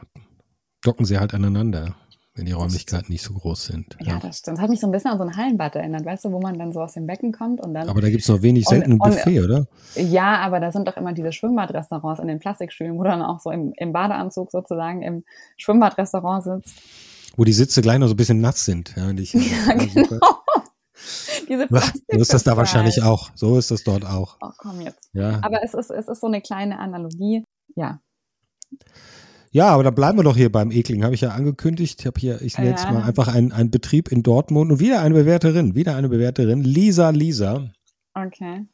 docken 0.82 1.06
sie 1.06 1.20
halt 1.20 1.34
aneinander, 1.34 1.96
wenn 2.38 2.46
die 2.46 2.52
Räumlichkeiten 2.52 3.12
nicht 3.12 3.24
so 3.24 3.34
groß 3.34 3.66
sind. 3.66 3.98
Ja, 4.00 4.14
ja, 4.14 4.20
das 4.20 4.38
stimmt. 4.38 4.58
Das 4.58 4.64
hat 4.64 4.70
mich 4.70 4.80
so 4.80 4.88
ein 4.88 4.92
bisschen 4.92 5.12
an 5.12 5.18
so 5.18 5.24
ein 5.24 5.36
Hallenbad 5.36 5.76
erinnert, 5.76 6.06
weißt 6.06 6.26
du, 6.26 6.32
wo 6.32 6.40
man 6.40 6.58
dann 6.58 6.72
so 6.72 6.82
aus 6.82 6.94
dem 6.94 7.08
Becken 7.08 7.32
kommt 7.32 7.60
und 7.66 7.74
dann. 7.74 7.90
Aber 7.90 8.00
da 8.00 8.10
gibt 8.10 8.22
es 8.22 8.30
noch 8.30 8.44
wenig 8.44 8.66
selten 8.66 8.94
ein 8.94 8.98
Buffet, 9.00 9.42
oder? 9.42 9.68
Ja, 9.96 10.38
aber 10.40 10.60
da 10.60 10.72
sind 10.72 10.88
doch 10.88 10.98
immer 10.98 11.14
diese 11.14 11.32
Schwimmbadrestaurants 11.32 12.22
in 12.22 12.28
den 12.28 12.40
Plastikstühlen, 12.40 12.98
wo 12.98 13.04
dann 13.04 13.24
auch 13.24 13.40
so 13.40 13.50
im, 13.50 13.74
im 13.76 13.92
Badeanzug 13.92 14.52
sozusagen 14.52 15.02
im 15.02 15.24
Schwimmbadrestaurant 15.58 16.44
sitzt. 16.44 16.78
Wo 17.36 17.44
die 17.44 17.54
Sitze 17.54 17.82
gleich 17.82 17.98
noch 17.98 18.08
so 18.08 18.14
ein 18.14 18.18
bisschen 18.18 18.40
nass 18.40 18.66
sind. 18.66 18.94
Ja, 18.96 19.10
ich, 19.10 19.34
ja 19.34 19.74
genau. 19.94 20.20
Diese 21.48 21.68
so 22.12 22.18
ist 22.20 22.34
das 22.34 22.44
da 22.44 22.56
wahrscheinlich 22.56 23.02
auch. 23.02 23.32
So 23.36 23.58
ist 23.58 23.72
das 23.72 23.84
dort 23.84 24.06
auch. 24.06 24.38
Ach 24.42 24.54
komm 24.58 24.82
jetzt. 24.82 25.10
Ja. 25.14 25.40
Aber 25.44 25.64
es 25.64 25.74
ist, 25.74 25.90
es 25.90 26.08
ist 26.08 26.22
so 26.22 26.28
eine 26.28 26.42
kleine 26.42 26.80
Analogie. 26.80 27.44
Ja. 27.76 28.00
Ja, 29.52 29.70
aber 29.70 29.84
da 29.84 29.92
bleiben 29.92 30.18
wir 30.18 30.24
doch 30.24 30.36
hier 30.36 30.52
beim 30.52 30.72
Ekling, 30.72 31.04
habe 31.04 31.16
ich 31.16 31.22
ja 31.22 31.30
angekündigt. 31.30 32.02
Ich 32.02 32.06
habe 32.06 32.20
hier, 32.20 32.42
ich 32.42 32.58
nenne 32.58 32.72
ja. 32.72 32.76
jetzt 32.76 32.92
mal 32.92 33.04
einfach 33.04 33.28
einen, 33.28 33.52
einen 33.52 33.72
Betrieb 33.72 34.12
in 34.12 34.24
Dortmund 34.24 34.72
und 34.72 34.80
wieder 34.80 35.02
eine 35.02 35.16
Bewerterin, 35.16 35.76
wieder 35.76 35.96
eine 35.96 36.10
Bewerterin, 36.10 36.64
Lisa 36.64 37.10
Lisa. 37.12 37.72
Okay. 38.14 38.66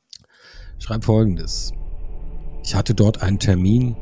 Schreibt 0.80 1.06
folgendes. 1.06 1.72
Ich 2.64 2.76
hatte 2.76 2.94
dort 2.94 3.22
einen 3.22 3.40
Termin. 3.40 3.96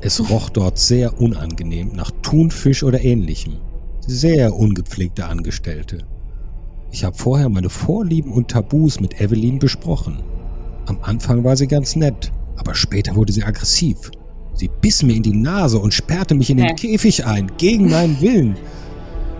Es 0.00 0.30
roch 0.30 0.50
dort 0.50 0.78
sehr 0.78 1.20
unangenehm 1.20 1.92
nach 1.94 2.10
Thunfisch 2.22 2.82
oder 2.82 3.02
ähnlichem. 3.02 3.58
Sehr 4.06 4.54
ungepflegte 4.54 5.26
Angestellte. 5.26 6.06
Ich 6.90 7.04
habe 7.04 7.16
vorher 7.16 7.48
meine 7.48 7.70
Vorlieben 7.70 8.32
und 8.32 8.48
Tabus 8.48 9.00
mit 9.00 9.20
Evelyn 9.20 9.58
besprochen. 9.58 10.22
Am 10.86 10.98
Anfang 11.02 11.44
war 11.44 11.56
sie 11.56 11.66
ganz 11.66 11.96
nett, 11.96 12.32
aber 12.56 12.74
später 12.74 13.16
wurde 13.16 13.32
sie 13.32 13.42
aggressiv. 13.42 14.10
Sie 14.56 14.70
biss 14.80 15.02
mir 15.02 15.14
in 15.16 15.22
die 15.22 15.36
Nase 15.36 15.78
und 15.78 15.92
sperrte 15.92 16.34
mich 16.34 16.50
in 16.50 16.56
den 16.56 16.70
okay. 16.70 16.92
Käfig 16.92 17.26
ein, 17.26 17.52
gegen 17.58 17.90
meinen 17.90 18.20
Willen. 18.20 18.56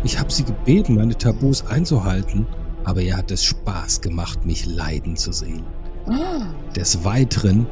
Ich 0.05 0.19
habe 0.19 0.31
sie 0.31 0.45
gebeten, 0.45 0.95
meine 0.95 1.17
Tabus 1.17 1.67
einzuhalten, 1.67 2.47
aber 2.85 3.01
ihr 3.01 3.17
hat 3.17 3.31
es 3.31 3.43
Spaß 3.43 4.03
gemacht, 4.03 4.45
mich 4.45 4.67
leiden 4.67 5.17
zu 5.17 5.33
sehen. 5.33 5.65
Ah. 6.07 6.47
Des 6.77 7.03
Weiteren 7.03 7.67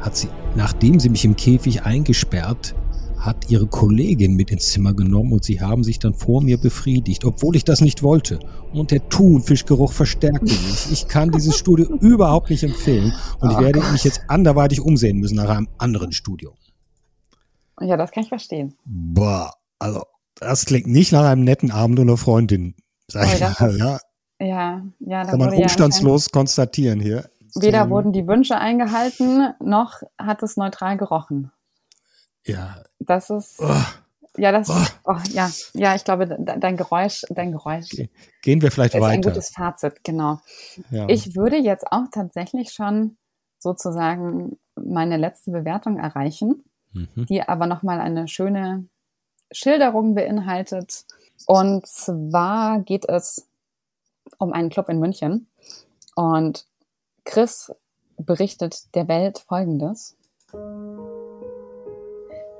hat 0.00 0.16
sie, 0.16 0.28
nachdem 0.56 0.98
sie 0.98 1.10
mich 1.10 1.24
im 1.24 1.36
Käfig 1.36 1.82
eingesperrt, 1.82 2.74
hat 3.24 3.50
ihre 3.50 3.66
Kollegin 3.66 4.34
mit 4.34 4.50
ins 4.50 4.70
Zimmer 4.70 4.94
genommen 4.94 5.32
und 5.32 5.44
sie 5.44 5.60
haben 5.60 5.84
sich 5.84 5.98
dann 5.98 6.14
vor 6.14 6.42
mir 6.42 6.58
befriedigt, 6.58 7.24
obwohl 7.24 7.56
ich 7.56 7.64
das 7.64 7.80
nicht 7.80 8.02
wollte. 8.02 8.38
Und 8.72 8.90
der 8.90 9.08
Thunfischgeruch 9.08 9.92
verstärkte 9.92 10.44
mich. 10.44 10.92
Ich 10.92 11.08
kann 11.08 11.30
dieses 11.30 11.56
Studio 11.56 11.86
überhaupt 12.00 12.50
nicht 12.50 12.62
empfehlen 12.62 13.12
und 13.40 13.50
ich 13.50 13.56
oh 13.56 13.60
werde 13.60 13.80
Gott. 13.80 13.92
mich 13.92 14.04
jetzt 14.04 14.22
anderweitig 14.28 14.80
umsehen 14.80 15.18
müssen 15.18 15.36
nach 15.36 15.48
einem 15.48 15.68
anderen 15.78 16.12
Studio. 16.12 16.54
Ja, 17.80 17.96
das 17.96 18.10
kann 18.10 18.22
ich 18.22 18.28
verstehen. 18.28 18.74
Boah, 18.84 19.52
also 19.78 20.02
das 20.36 20.66
klingt 20.66 20.86
nicht 20.86 21.12
nach 21.12 21.24
einem 21.24 21.44
netten 21.44 21.70
Abend 21.70 21.98
oder 21.98 22.16
Freundin, 22.16 22.74
sag 23.08 23.26
ich 23.32 23.40
mal, 23.40 23.76
ja. 23.78 23.98
Ja, 24.40 24.82
ja, 24.98 25.24
kann 25.24 25.38
man 25.38 25.54
umstandslos 25.54 26.26
ja 26.26 26.38
konstatieren 26.38 27.00
hier. 27.00 27.30
Weder 27.54 27.88
wurden 27.88 28.12
die 28.12 28.26
Wünsche 28.26 28.58
eingehalten, 28.58 29.54
noch 29.60 30.02
hat 30.18 30.42
es 30.42 30.56
neutral 30.56 30.96
gerochen. 30.96 31.52
Ja. 32.46 32.82
Das 32.98 33.30
ist. 33.30 33.60
Oh. 33.60 33.84
Ja, 34.36 34.50
das, 34.50 34.68
oh. 34.68 35.12
Oh, 35.12 35.20
ja, 35.30 35.48
ja, 35.74 35.94
ich 35.94 36.02
glaube, 36.02 36.26
dein 36.26 36.76
Geräusch, 36.76 37.22
dein 37.30 37.52
Geräusch. 37.52 37.90
Gehen 38.42 38.62
wir 38.62 38.72
vielleicht 38.72 38.94
ist 38.94 39.00
weiter. 39.00 39.12
Ein 39.12 39.22
gutes 39.22 39.50
Fazit, 39.50 40.02
genau. 40.02 40.40
Ja. 40.90 41.06
Ich 41.08 41.36
würde 41.36 41.56
jetzt 41.56 41.86
auch 41.92 42.06
tatsächlich 42.10 42.72
schon 42.72 43.16
sozusagen 43.60 44.58
meine 44.74 45.18
letzte 45.18 45.52
Bewertung 45.52 45.98
erreichen, 45.98 46.64
mhm. 46.92 47.26
die 47.26 47.42
aber 47.42 47.66
nochmal 47.66 48.00
eine 48.00 48.26
schöne 48.26 48.88
Schilderung 49.52 50.16
beinhaltet. 50.16 51.04
Und 51.46 51.86
zwar 51.86 52.80
geht 52.80 53.08
es 53.08 53.46
um 54.38 54.52
einen 54.52 54.68
Club 54.68 54.88
in 54.88 54.98
München. 54.98 55.46
Und 56.16 56.66
Chris 57.24 57.72
berichtet 58.16 58.94
der 58.94 59.06
Welt 59.08 59.38
Folgendes. 59.38 60.16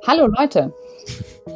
Hallo 0.07 0.27
Leute. 0.27 0.71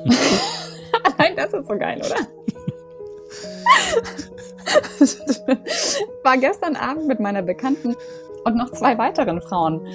Nein, 1.18 1.34
das 1.36 1.52
ist 1.52 1.68
so 1.68 1.76
geil, 1.76 1.98
oder? 1.98 2.16
War 6.24 6.38
gestern 6.38 6.74
Abend 6.76 7.08
mit 7.08 7.20
meiner 7.20 7.42
Bekannten 7.42 7.94
und 8.44 8.56
noch 8.56 8.72
zwei 8.72 8.96
weiteren 8.96 9.42
Frauen 9.42 9.86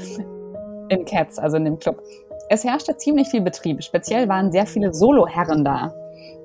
im 0.90 1.04
Cats, 1.06 1.40
also 1.40 1.58
in 1.58 1.66
dem 1.66 1.80
Club. 1.80 2.00
Es 2.50 2.64
herrschte 2.64 2.96
ziemlich 2.98 3.30
viel 3.30 3.42
Betrieb. 3.42 3.84
Speziell 3.84 4.30
waren 4.30 4.52
sehr 4.52 4.68
viele 4.68 4.94
Soloherren 4.94 5.66
da. 5.66 5.92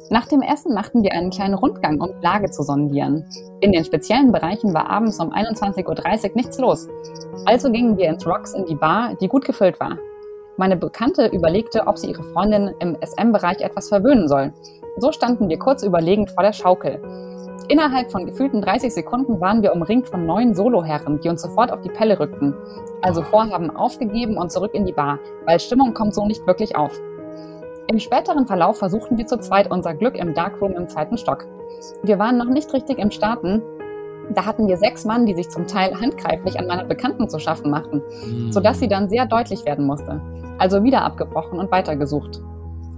Nach 0.09 0.27
dem 0.27 0.40
Essen 0.40 0.73
machten 0.73 1.03
wir 1.03 1.12
einen 1.12 1.29
kleinen 1.29 1.53
Rundgang, 1.55 2.01
um 2.01 2.18
die 2.18 2.25
Lage 2.25 2.51
zu 2.51 2.62
sondieren. 2.62 3.29
In 3.61 3.73
den 3.73 3.85
speziellen 3.85 4.33
Bereichen 4.33 4.73
war 4.73 4.88
abends 4.88 5.21
um 5.21 5.31
21.30 5.31 6.31
Uhr 6.31 6.37
nichts 6.37 6.59
los. 6.59 6.88
Also 7.44 7.71
gingen 7.71 7.99
wir 7.99 8.09
ins 8.09 8.27
Rocks 8.27 8.55
in 8.55 8.64
die 8.64 8.77
Bar, 8.77 9.14
die 9.21 9.29
gut 9.29 9.44
gefüllt 9.44 9.79
war. 9.79 9.99
Meine 10.59 10.77
Bekannte 10.77 11.29
überlegte, 11.29 11.87
ob 11.87 11.99
sie 11.99 12.11
ihre 12.11 12.25
Freundin 12.25 12.75
im 12.81 12.97
SM-Bereich 13.01 13.61
etwas 13.61 13.90
verwöhnen 13.90 14.27
soll. 14.27 14.53
So 14.97 15.12
standen 15.12 15.49
wir 15.49 15.57
kurz 15.57 15.85
überlegend 15.85 16.33
vor 16.33 16.42
der 16.42 16.53
Schaukel. 16.53 17.01
Innerhalb 17.68 18.11
von 18.11 18.27
gefühlten 18.27 18.61
30 18.61 18.92
Sekunden 18.92 19.40
waren 19.40 19.62
wir 19.62 19.73
umringt 19.73 20.09
von 20.09 20.27
neun 20.27 20.57
Soloherren, 20.57 21.21
die 21.21 21.29
uns 21.29 21.42
sofort 21.42 21.71
auf 21.71 21.81
die 21.83 21.90
Pelle 21.90 22.18
rückten. 22.18 22.55
Also 23.03 23.23
Vorhaben 23.23 23.71
aufgegeben 23.71 24.37
und 24.37 24.51
zurück 24.51 24.75
in 24.75 24.85
die 24.85 24.92
Bar, 24.92 25.21
weil 25.47 25.61
Stimmung 25.61 25.94
kommt 25.94 26.12
so 26.12 26.27
nicht 26.27 26.44
wirklich 26.44 26.75
auf. 26.75 27.01
Im 27.87 28.01
späteren 28.01 28.49
Verlauf 28.49 28.79
versuchten 28.79 29.16
wir 29.16 29.29
zu 29.29 29.38
zweit 29.38 29.71
unser 29.71 29.94
Glück 29.94 30.16
im 30.16 30.35
Darkroom 30.35 30.73
im 30.73 30.88
zweiten 30.88 31.18
Stock. 31.18 31.47
Wir 32.03 32.18
waren 32.18 32.37
noch 32.37 32.49
nicht 32.49 32.73
richtig 32.73 32.99
im 32.99 33.12
Starten, 33.12 33.62
da 34.31 34.44
hatten 34.44 34.66
wir 34.66 34.77
sechs 34.77 35.05
Mann, 35.05 35.25
die 35.25 35.35
sich 35.35 35.49
zum 35.49 35.66
Teil 35.66 35.99
handgreiflich 35.99 36.59
an 36.59 36.66
meiner 36.66 36.85
Bekannten 36.85 37.29
zu 37.29 37.38
schaffen 37.38 37.71
machten, 37.71 38.03
mhm. 38.27 38.53
sodass 38.53 38.81
sie 38.81 38.88
dann 38.88 39.09
sehr 39.09 39.25
deutlich 39.25 39.64
werden 39.64 39.87
musste. 39.87 40.21
Also 40.59 40.83
wieder 40.83 41.03
abgebrochen 41.03 41.59
und 41.59 41.71
weitergesucht. 41.71 42.40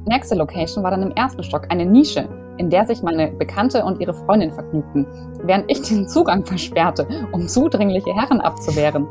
Nächste 0.07 0.35
Location 0.35 0.83
war 0.83 0.91
dann 0.91 1.03
im 1.03 1.13
ersten 1.13 1.43
Stock 1.43 1.67
eine 1.69 1.85
Nische, 1.85 2.27
in 2.57 2.71
der 2.71 2.87
sich 2.87 3.03
meine 3.03 3.29
Bekannte 3.29 3.85
und 3.85 4.01
ihre 4.01 4.15
Freundin 4.15 4.51
vergnügten, 4.51 5.07
während 5.45 5.71
ich 5.71 5.83
den 5.83 6.09
Zugang 6.09 6.45
versperrte, 6.45 7.07
um 7.33 7.47
zudringliche 7.47 8.15
Herren 8.15 8.41
abzuwehren. 8.41 9.07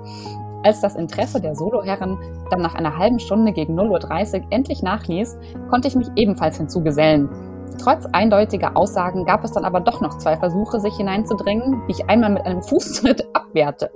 Als 0.64 0.82
das 0.82 0.96
Interesse 0.96 1.40
der 1.40 1.56
Soloherren 1.56 2.18
dann 2.50 2.62
nach 2.62 2.76
einer 2.76 2.98
halben 2.98 3.20
Stunde 3.20 3.54
gegen 3.54 3.80
0.30 3.80 4.42
Uhr 4.42 4.48
endlich 4.50 4.84
nachließ, 4.84 5.38
konnte 5.70 5.88
ich 5.88 5.96
mich 5.96 6.10
ebenfalls 6.16 6.58
hinzugesellen 6.58 7.30
Trotz 7.78 8.06
eindeutiger 8.12 8.76
Aussagen 8.76 9.24
gab 9.26 9.44
es 9.44 9.52
dann 9.52 9.66
aber 9.66 9.82
doch 9.82 10.02
noch 10.02 10.18
zwei 10.18 10.36
Versuche, 10.38 10.80
sich 10.80 10.98
hineinzudrängen, 10.98 11.84
die 11.88 11.92
ich 11.92 12.10
einmal 12.10 12.32
mit 12.32 12.44
einem 12.46 12.64
Fußtritt 12.64 13.28
abwehrte. 13.34 13.92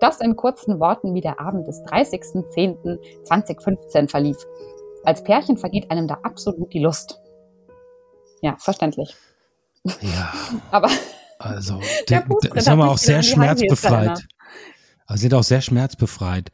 Das 0.00 0.20
in 0.20 0.34
kurzen 0.36 0.80
Worten, 0.80 1.14
wie 1.14 1.20
der 1.20 1.38
Abend 1.40 1.68
des 1.68 1.84
30.10.2015 1.84 4.08
verlief. 4.08 4.38
Als 5.04 5.22
Pärchen 5.22 5.56
vergeht 5.56 5.88
einem 5.90 6.08
da 6.08 6.18
absolut 6.22 6.72
die 6.72 6.80
Lust. 6.80 7.20
Ja, 8.42 8.56
verständlich. 8.58 9.14
Ja. 9.84 10.32
aber 10.70 10.88
also, 11.38 11.80
der, 12.08 12.24
der, 12.42 12.56
ist 12.56 12.68
aber 12.68 12.88
auch 12.88 12.98
sehr 12.98 13.22
schmerzbefreit. 13.22 14.26
Also 15.06 15.20
sind 15.20 15.34
auch 15.34 15.42
sehr 15.42 15.60
schmerzbefreit. 15.60 16.50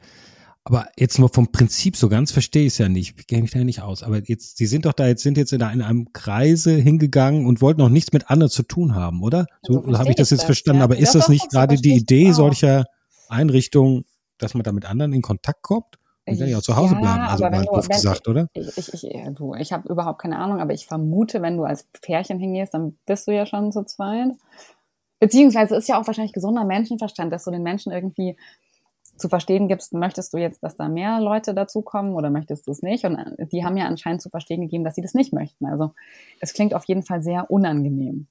Aber 0.65 0.87
jetzt 0.97 1.19
nur 1.19 1.27
vom 1.27 1.51
Prinzip 1.51 1.97
so 1.97 2.07
ganz 2.07 2.31
verstehe 2.31 2.65
ich 2.65 2.73
es 2.73 2.77
ja 2.77 2.87
nicht. 2.87 3.19
Ich 3.19 3.27
kenne 3.27 3.41
mich 3.41 3.51
da 3.51 3.59
nicht 3.59 3.81
aus. 3.81 4.01
Aber 4.01 4.19
jetzt, 4.19 4.57
Sie 4.57 4.65
sind 4.65 4.85
doch 4.85 4.93
da 4.93 5.07
jetzt, 5.07 5.21
sind 5.21 5.37
jetzt 5.37 5.51
in 5.51 5.61
einem 5.61 6.13
Kreise 6.13 6.71
hingegangen 6.71 7.45
und 7.45 7.61
wollten 7.61 7.81
noch 7.81 7.89
nichts 7.89 8.13
mit 8.13 8.29
anderen 8.29 8.49
zu 8.49 8.63
tun 8.63 8.95
haben, 8.95 9.21
oder? 9.23 9.45
So, 9.61 9.83
so 9.85 9.99
habe 9.99 10.09
ich 10.09 10.15
das 10.15 10.29
jetzt 10.29 10.41
das, 10.41 10.45
verstanden. 10.45 10.79
Ja. 10.79 10.85
Aber 10.85 10.97
ist 10.97 11.15
das, 11.15 11.23
das 11.23 11.29
nicht 11.29 11.49
gerade 11.49 11.75
die 11.75 11.95
Idee 11.95 12.29
auch. 12.31 12.35
solcher 12.35 12.85
Einrichtungen, 13.27 14.05
dass 14.37 14.53
man 14.53 14.63
da 14.63 14.71
mit 14.71 14.85
anderen 14.85 15.11
in 15.11 15.21
Kontakt 15.21 15.63
kommt? 15.63 15.97
Und 16.25 16.39
dann 16.39 16.47
ja 16.47 16.57
auch 16.57 16.61
zu 16.61 16.77
Hause 16.77 16.93
ja, 16.93 17.01
bleiben, 17.01 17.21
also 17.23 17.43
mal 17.43 17.65
doof 17.65 17.89
gesagt, 17.89 18.27
oder? 18.29 18.47
Ich, 18.53 18.77
ich, 18.77 18.93
ich, 18.93 19.33
du, 19.35 19.55
ich 19.55 19.73
habe 19.73 19.89
überhaupt 19.89 20.21
keine 20.21 20.39
Ahnung, 20.39 20.61
aber 20.61 20.73
ich 20.73 20.85
vermute, 20.87 21.41
wenn 21.41 21.57
du 21.57 21.65
als 21.65 21.85
Pärchen 22.01 22.39
hingehst, 22.39 22.73
dann 22.73 22.97
bist 23.05 23.27
du 23.27 23.31
ja 23.31 23.45
schon 23.45 23.73
zu 23.73 23.83
zweit. 23.83 24.29
Beziehungsweise 25.19 25.75
ist 25.75 25.89
ja 25.89 25.99
auch 25.99 26.07
wahrscheinlich 26.07 26.31
gesunder 26.31 26.63
Menschenverstand, 26.63 27.33
dass 27.33 27.43
du 27.43 27.51
den 27.51 27.63
Menschen 27.63 27.91
irgendwie 27.91 28.37
zu 29.17 29.29
verstehen 29.29 29.67
gibst, 29.67 29.93
möchtest 29.93 30.33
du 30.33 30.37
jetzt, 30.37 30.63
dass 30.63 30.75
da 30.75 30.89
mehr 30.89 31.19
Leute 31.19 31.53
dazukommen 31.53 32.13
oder 32.13 32.29
möchtest 32.29 32.67
du 32.67 32.71
es 32.71 32.81
nicht? 32.81 33.05
Und 33.05 33.15
äh, 33.15 33.47
die 33.47 33.63
haben 33.63 33.77
ja 33.77 33.85
anscheinend 33.85 34.21
zu 34.21 34.29
verstehen 34.29 34.61
gegeben, 34.61 34.83
dass 34.83 34.95
sie 34.95 35.01
das 35.01 35.13
nicht 35.13 35.33
möchten. 35.33 35.65
Also 35.65 35.93
es 36.39 36.53
klingt 36.53 36.73
auf 36.73 36.85
jeden 36.85 37.03
Fall 37.03 37.21
sehr 37.21 37.49
unangenehm. 37.51 38.27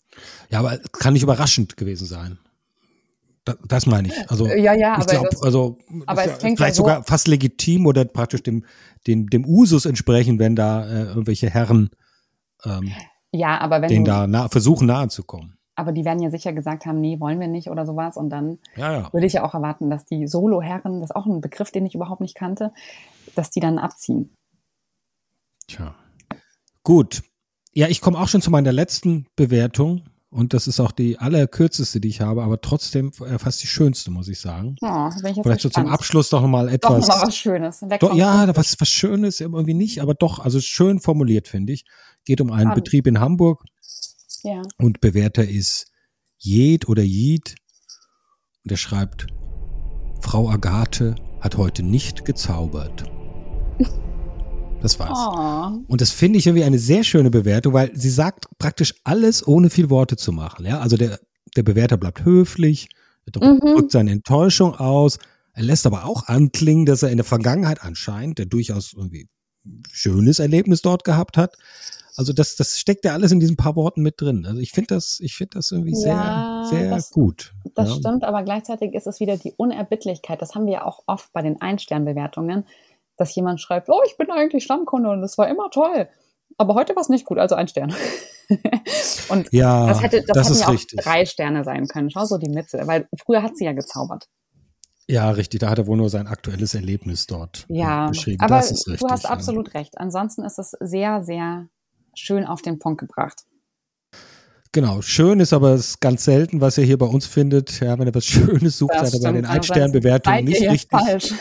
Ja, 0.51 0.59
aber 0.59 0.79
kann 0.79 1.13
nicht 1.13 1.23
überraschend 1.23 1.77
gewesen 1.77 2.07
sein. 2.07 2.39
Das, 3.45 3.57
das 3.67 3.87
meine 3.87 4.09
ich. 4.09 4.31
Also, 4.31 4.47
ja, 4.47 4.73
ja, 4.73 4.97
ich 4.99 5.03
aber, 5.03 5.05
glaub, 5.07 5.31
das, 5.31 5.43
also 5.43 5.79
aber 6.07 6.25
es 6.25 6.39
klingt 6.39 6.59
vielleicht 6.59 6.77
so- 6.77 6.83
sogar 6.83 7.03
fast 7.05 7.27
legitim 7.27 7.87
oder 7.87 8.05
praktisch 8.05 8.43
dem, 8.43 8.65
dem, 9.07 9.29
dem 9.31 9.45
Usus 9.45 9.85
entsprechen, 9.85 10.39
wenn 10.39 10.55
da 10.55 10.87
äh, 10.87 11.05
irgendwelche 11.05 11.51
Herren 11.51 11.91
ähm, 12.65 12.93
ja, 13.33 13.59
aber 13.61 13.83
wenn 13.83 13.89
denen 13.89 14.05
du, 14.05 14.11
da 14.11 14.27
nah, 14.27 14.49
versuchen 14.49 14.87
nahe 14.87 15.09
zu 15.09 15.25
kommen. 15.25 15.57
Aber 15.75 15.93
die 15.93 16.05
werden 16.05 16.23
ja 16.23 16.31
sicher 16.31 16.53
gesagt 16.53 16.87
haben, 16.87 17.01
nee, 17.01 17.19
wollen 17.21 17.41
wir 17.41 17.49
nicht 17.49 17.71
oder 17.71 17.87
sowas. 17.87 18.17
Und 18.17 18.31
dann 18.31 18.59
Ja, 18.77 18.93
ja. 18.93 19.13
würde 19.13 19.27
ich 19.27 19.33
ja 19.35 19.45
auch 19.45 19.55
erwarten, 19.55 19.91
dass 19.91 20.05
die 20.05 20.27
Solo-Herren, 20.27 21.01
das 21.01 21.11
ist 21.11 21.17
auch 21.17 21.27
ein 21.27 21.41
Begriff, 21.41 21.71
den 21.71 21.87
ich 21.87 21.95
überhaupt 21.95 22.21
nicht 22.21 22.35
kannte, 22.35 22.73
dass 23.35 23.51
die 23.51 23.61
dann 23.61 23.79
abziehen. 23.79 24.35
Tja. 25.67 25.95
Gut. 26.83 27.23
Ja, 27.73 27.89
ich 27.89 28.01
komme 28.01 28.19
auch 28.19 28.29
schon 28.29 28.43
zu 28.43 28.51
meiner 28.51 28.73
letzten 28.73 29.27
Bewertung. 29.37 30.03
Und 30.31 30.55
das 30.55 30.67
ist 30.67 30.81
auch 30.81 30.93
die 30.93 31.19
allerkürzeste, 31.19 32.01
die 32.01 32.09
ich 32.09 32.23
habe, 32.23 32.43
aber 32.43 32.59
trotzdem 32.63 33.13
äh, 33.21 33.39
fast 33.39 33.63
die 33.63 33.67
schönste, 33.67 34.11
muss 34.11 34.29
ich 34.29 34.41
sagen. 34.41 34.77
Ja, 34.81 35.11
bin 35.11 35.27
ich 35.27 35.37
jetzt 35.37 35.45
Vielleicht 35.45 35.61
so 35.61 35.69
zum. 35.69 35.87
Abschluss 35.89 36.31
doch 36.31 36.41
nochmal 36.41 36.69
Doch 36.69 36.73
etwas. 36.73 37.09
mal 37.09 37.23
was 37.27 37.37
Schönes. 37.37 37.85
Doch, 38.01 38.15
ja, 38.15 38.49
was, 38.57 38.81
was 38.81 38.89
Schönes 38.89 39.41
irgendwie 39.43 39.75
nicht, 39.75 40.01
aber 40.01 40.15
doch, 40.15 40.39
also 40.39 40.59
schön 40.59 41.01
formuliert, 41.01 41.49
finde 41.49 41.75
ich. 41.75 41.85
Geht 42.25 42.41
um 42.41 42.51
einen. 42.51 42.73
Betrieb 42.73 43.07
in 43.07 43.21
Hamburg 43.21 43.63
Ja. 44.43 44.63
und 44.79 45.01
Bewerter 45.01 45.47
ist 45.47 45.87
Jed 46.39 46.89
oder 46.89 47.03
Jid. 47.03 47.55
Und 48.65 48.71
er 48.73 48.77
schreibt, 48.77 49.27
Frau 50.21 50.49
Agathe 50.51 51.15
hat 51.41 51.57
heute 51.57 51.83
nicht 51.83 52.25
gezaubert. 52.25 53.05
Das 54.81 54.99
war's. 54.99 55.19
Oh. 55.19 55.85
Und 55.87 56.01
das 56.01 56.11
finde 56.11 56.39
ich 56.39 56.47
irgendwie 56.47 56.65
eine 56.65 56.79
sehr 56.79 57.05
schöne 57.05 57.31
Bewertung, 57.31 57.73
weil 57.73 57.95
sie 57.95 58.11
sagt 58.11 58.47
praktisch 58.59 58.95
alles, 59.05 59.47
ohne 59.47 59.71
viel 59.71 59.91
Worte 59.91 60.17
zu 60.17 60.33
machen. 60.33 60.67
Ja, 60.67 60.81
also 60.81 60.97
der, 60.97 61.21
der 61.57 61.63
Bewerter 61.63 61.97
bleibt 61.97 62.25
höflich, 62.25 62.89
er 63.27 63.33
drückt 63.33 63.63
Mhm. 63.63 63.75
drückt 63.77 63.93
seine 63.93 64.11
Enttäuschung 64.11 64.75
aus. 64.75 65.19
Er 65.55 65.63
lässt 65.63 65.87
aber 65.87 66.05
auch 66.05 66.27
anklingen, 66.27 66.87
dass 66.87 67.03
er 67.05 67.11
in 67.11 67.19
der 67.19 67.25
Vergangenheit 67.25 67.83
anscheinend 67.83 68.39
der 68.39 68.47
durchaus 68.47 68.93
irgendwie 68.93 69.29
schönes 69.91 70.39
Erlebnis 70.39 70.83
dort 70.83 71.05
gehabt 71.05 71.37
hat. 71.37 71.57
Also 72.17 72.33
das, 72.35 72.57
das 72.57 72.79
steckt 72.79 73.05
ja 73.07 73.15
alles 73.15 73.33
in 73.33 73.41
diesen 73.41 73.57
paar 73.57 73.75
Worten 73.75 74.03
mit 74.03 74.21
drin. 74.21 74.45
Also 74.47 74.61
ich 74.61 74.73
finde 74.73 74.95
das, 74.95 75.19
ich 75.21 75.35
finde 75.35 75.59
das 75.59 75.71
irgendwie 75.71 75.93
Ja, 76.05 76.67
sehr, 76.69 76.81
sehr 76.81 76.91
das- 76.91 77.11
gut. 77.11 77.55
Das 77.75 77.89
ja. 77.89 77.95
stimmt, 77.97 78.25
aber 78.25 78.43
gleichzeitig 78.43 78.93
ist 78.95 79.07
es 79.07 79.19
wieder 79.19 79.37
die 79.39 79.53
Unerbittlichkeit. 79.57 80.43
Das 80.43 80.55
haben 80.55 80.67
wir 80.67 80.73
ja 80.75 80.85
auch 80.85 81.03
oft 81.07 81.33
bei 81.33 81.41
den 81.41 81.61
Einsternbewertungen, 81.63 82.67
dass 83.17 83.35
jemand 83.35 83.61
schreibt, 83.63 83.89
oh, 83.89 84.01
ich 84.07 84.17
bin 84.19 84.31
eigentlich 84.31 84.65
Stammkunde 84.65 85.09
und 85.11 85.23
es 85.23 85.39
war 85.39 85.49
immer 85.49 85.71
toll. 85.71 86.09
Aber 86.59 86.75
heute 86.75 86.95
war 86.95 87.01
es 87.03 87.09
nicht 87.09 87.25
gut, 87.25 87.39
also 87.39 87.55
ein 87.55 87.69
Stern. 87.69 87.95
und 89.31 89.51
Ja, 89.53 89.87
das 89.87 90.03
hätte, 90.03 90.23
das 90.23 90.37
das 90.37 90.49
hätten 90.51 90.59
ja 90.61 90.67
auch 90.67 90.73
richtig. 90.73 91.01
drei 91.03 91.25
Sterne 91.25 91.65
sein 91.65 91.87
können. 91.89 92.11
Schau 92.11 92.27
so 92.27 92.37
die 92.37 92.51
Mitte, 92.51 92.83
weil 92.87 93.09
früher 93.25 93.43
hat 93.43 93.57
sie 93.57 93.65
ja 93.65 93.73
gezaubert. 93.73 94.29
Ja, 95.13 95.31
richtig. 95.31 95.61
Da 95.61 95.69
hat 95.69 95.79
er 95.79 95.87
wohl 95.87 95.99
nur 95.99 96.09
sein 96.09 96.27
aktuelles 96.27 96.75
Erlebnis 96.75 97.27
dort 97.27 97.67
äh, 97.69 97.81
Ja, 97.81 98.09
beschrieben. 98.09 98.41
aber 98.41 98.57
das 98.57 98.71
ist 98.71 98.89
richtig. 98.89 99.07
du 99.07 99.13
hast 99.13 99.25
ja. 99.25 99.31
absolut 99.31 99.75
recht. 99.75 99.99
Ansonsten 99.99 100.43
ist 100.43 100.59
es 100.59 100.71
sehr, 100.81 101.23
sehr 101.23 101.69
schön 102.15 102.47
auf 102.47 102.63
den 102.63 102.79
Punkt 102.79 102.99
gebracht. 102.99 103.43
Genau, 104.73 105.03
schön 105.03 105.41
ist 105.41 105.53
aber 105.53 105.75
es 105.75 106.01
ganz 106.01 106.25
selten, 106.25 106.63
was 106.63 106.79
ihr 106.79 106.85
hier 106.85 106.97
bei 106.97 107.05
uns 107.05 107.27
findet. 107.27 107.79
Ja, 107.81 107.99
wenn 107.99 108.07
ihr 108.07 108.15
was 108.15 108.25
Schönes 108.65 108.79
sucht, 108.79 108.95
seid 108.99 109.13
ihr 109.13 109.21
bei 109.21 109.33
den 109.33 109.45
Ein-Stern-Bewertungen 109.45 110.47
nicht 110.47 110.63
richtig. 110.63 110.89
falsch. 110.89 111.35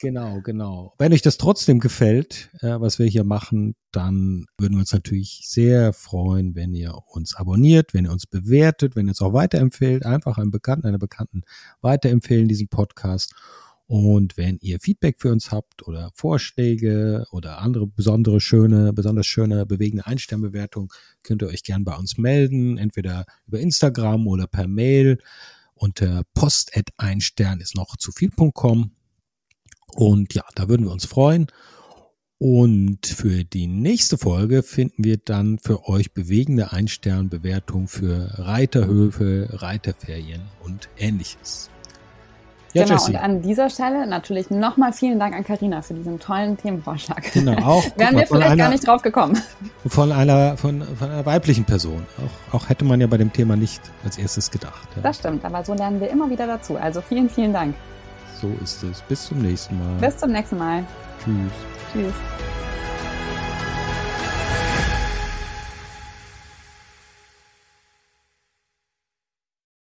Genau, 0.00 0.40
genau. 0.42 0.94
Wenn 0.98 1.12
euch 1.12 1.22
das 1.22 1.38
trotzdem 1.38 1.80
gefällt, 1.80 2.50
äh, 2.60 2.78
was 2.80 2.98
wir 2.98 3.06
hier 3.06 3.24
machen, 3.24 3.74
dann 3.90 4.46
würden 4.58 4.74
wir 4.74 4.80
uns 4.80 4.92
natürlich 4.92 5.42
sehr 5.44 5.92
freuen, 5.92 6.54
wenn 6.54 6.74
ihr 6.74 6.94
uns 7.06 7.34
abonniert, 7.36 7.94
wenn 7.94 8.04
ihr 8.04 8.12
uns 8.12 8.26
bewertet, 8.26 8.96
wenn 8.96 9.06
ihr 9.06 9.10
uns 9.10 9.22
auch 9.22 9.32
weiterempfehlt, 9.32 10.04
einfach 10.04 10.36
einem 10.36 10.50
Bekannten, 10.50 10.86
einer 10.86 10.98
Bekannten 10.98 11.42
weiterempfehlen 11.80 12.48
diesen 12.48 12.68
Podcast. 12.68 13.34
Und 13.86 14.36
wenn 14.36 14.58
ihr 14.60 14.80
Feedback 14.80 15.16
für 15.20 15.30
uns 15.30 15.52
habt 15.52 15.86
oder 15.86 16.10
Vorschläge 16.14 17.26
oder 17.30 17.58
andere 17.58 17.86
besondere 17.86 18.40
schöne, 18.40 18.92
besonders 18.92 19.26
schöne, 19.26 19.66
bewegende 19.66 20.06
Einsternbewertung, 20.06 20.92
könnt 21.22 21.42
ihr 21.42 21.48
euch 21.48 21.62
gern 21.62 21.84
bei 21.84 21.94
uns 21.94 22.16
melden, 22.18 22.78
entweder 22.78 23.26
über 23.46 23.60
Instagram 23.60 24.26
oder 24.26 24.46
per 24.46 24.68
Mail 24.68 25.18
unter 25.74 26.22
post@einstern 26.34 27.60
ist 27.60 27.74
noch 27.74 27.96
zu 27.96 28.10
viel.com. 28.12 28.92
Und 29.94 30.34
ja, 30.34 30.42
da 30.54 30.68
würden 30.68 30.86
wir 30.86 30.92
uns 30.92 31.06
freuen. 31.06 31.46
Und 32.38 33.06
für 33.06 33.44
die 33.44 33.66
nächste 33.66 34.18
Folge 34.18 34.62
finden 34.62 35.04
wir 35.04 35.16
dann 35.16 35.58
für 35.58 35.88
euch 35.88 36.12
bewegende 36.12 36.72
Einsternbewertung 36.72 37.86
für 37.86 38.28
Reiterhöfe, 38.38 39.48
Reiterferien 39.52 40.42
und 40.62 40.88
ähnliches. 40.98 41.70
Ja, 42.74 42.82
genau, 42.82 42.96
Jessie. 42.96 43.12
und 43.12 43.16
an 43.18 43.40
dieser 43.40 43.70
Stelle 43.70 44.04
natürlich 44.04 44.50
nochmal 44.50 44.92
vielen 44.92 45.20
Dank 45.20 45.32
an 45.36 45.44
Karina 45.44 45.80
für 45.80 45.94
diesen 45.94 46.18
tollen 46.18 46.56
Themenvorschlag. 46.56 47.32
Genau, 47.32 47.56
auch 47.62 47.84
Wären 47.96 48.16
wir 48.16 48.26
vielleicht 48.26 48.50
einer, 48.50 48.56
gar 48.56 48.68
nicht 48.68 48.84
drauf 48.84 49.00
gekommen. 49.00 49.40
von 49.86 50.10
einer, 50.10 50.56
von, 50.56 50.82
von 50.82 51.08
einer 51.08 51.24
weiblichen 51.24 51.64
Person. 51.64 52.04
Auch, 52.50 52.56
auch 52.56 52.68
hätte 52.68 52.84
man 52.84 53.00
ja 53.00 53.06
bei 53.06 53.16
dem 53.16 53.32
Thema 53.32 53.54
nicht 53.54 53.80
als 54.04 54.18
erstes 54.18 54.50
gedacht. 54.50 54.88
Ja. 54.96 55.02
Das 55.02 55.18
stimmt, 55.18 55.44
aber 55.44 55.64
so 55.64 55.72
lernen 55.72 56.00
wir 56.00 56.10
immer 56.10 56.28
wieder 56.28 56.48
dazu. 56.48 56.76
Also 56.76 57.00
vielen, 57.00 57.30
vielen 57.30 57.52
Dank. 57.52 57.76
So 58.40 58.56
ist 58.62 58.82
es. 58.82 59.00
Bis 59.02 59.26
zum 59.26 59.38
nächsten 59.38 59.78
Mal. 59.78 59.98
Bis 60.00 60.16
zum 60.16 60.32
nächsten 60.32 60.58
Mal. 60.58 60.84
Tschüss. 61.22 61.52
Tschüss. 61.92 62.63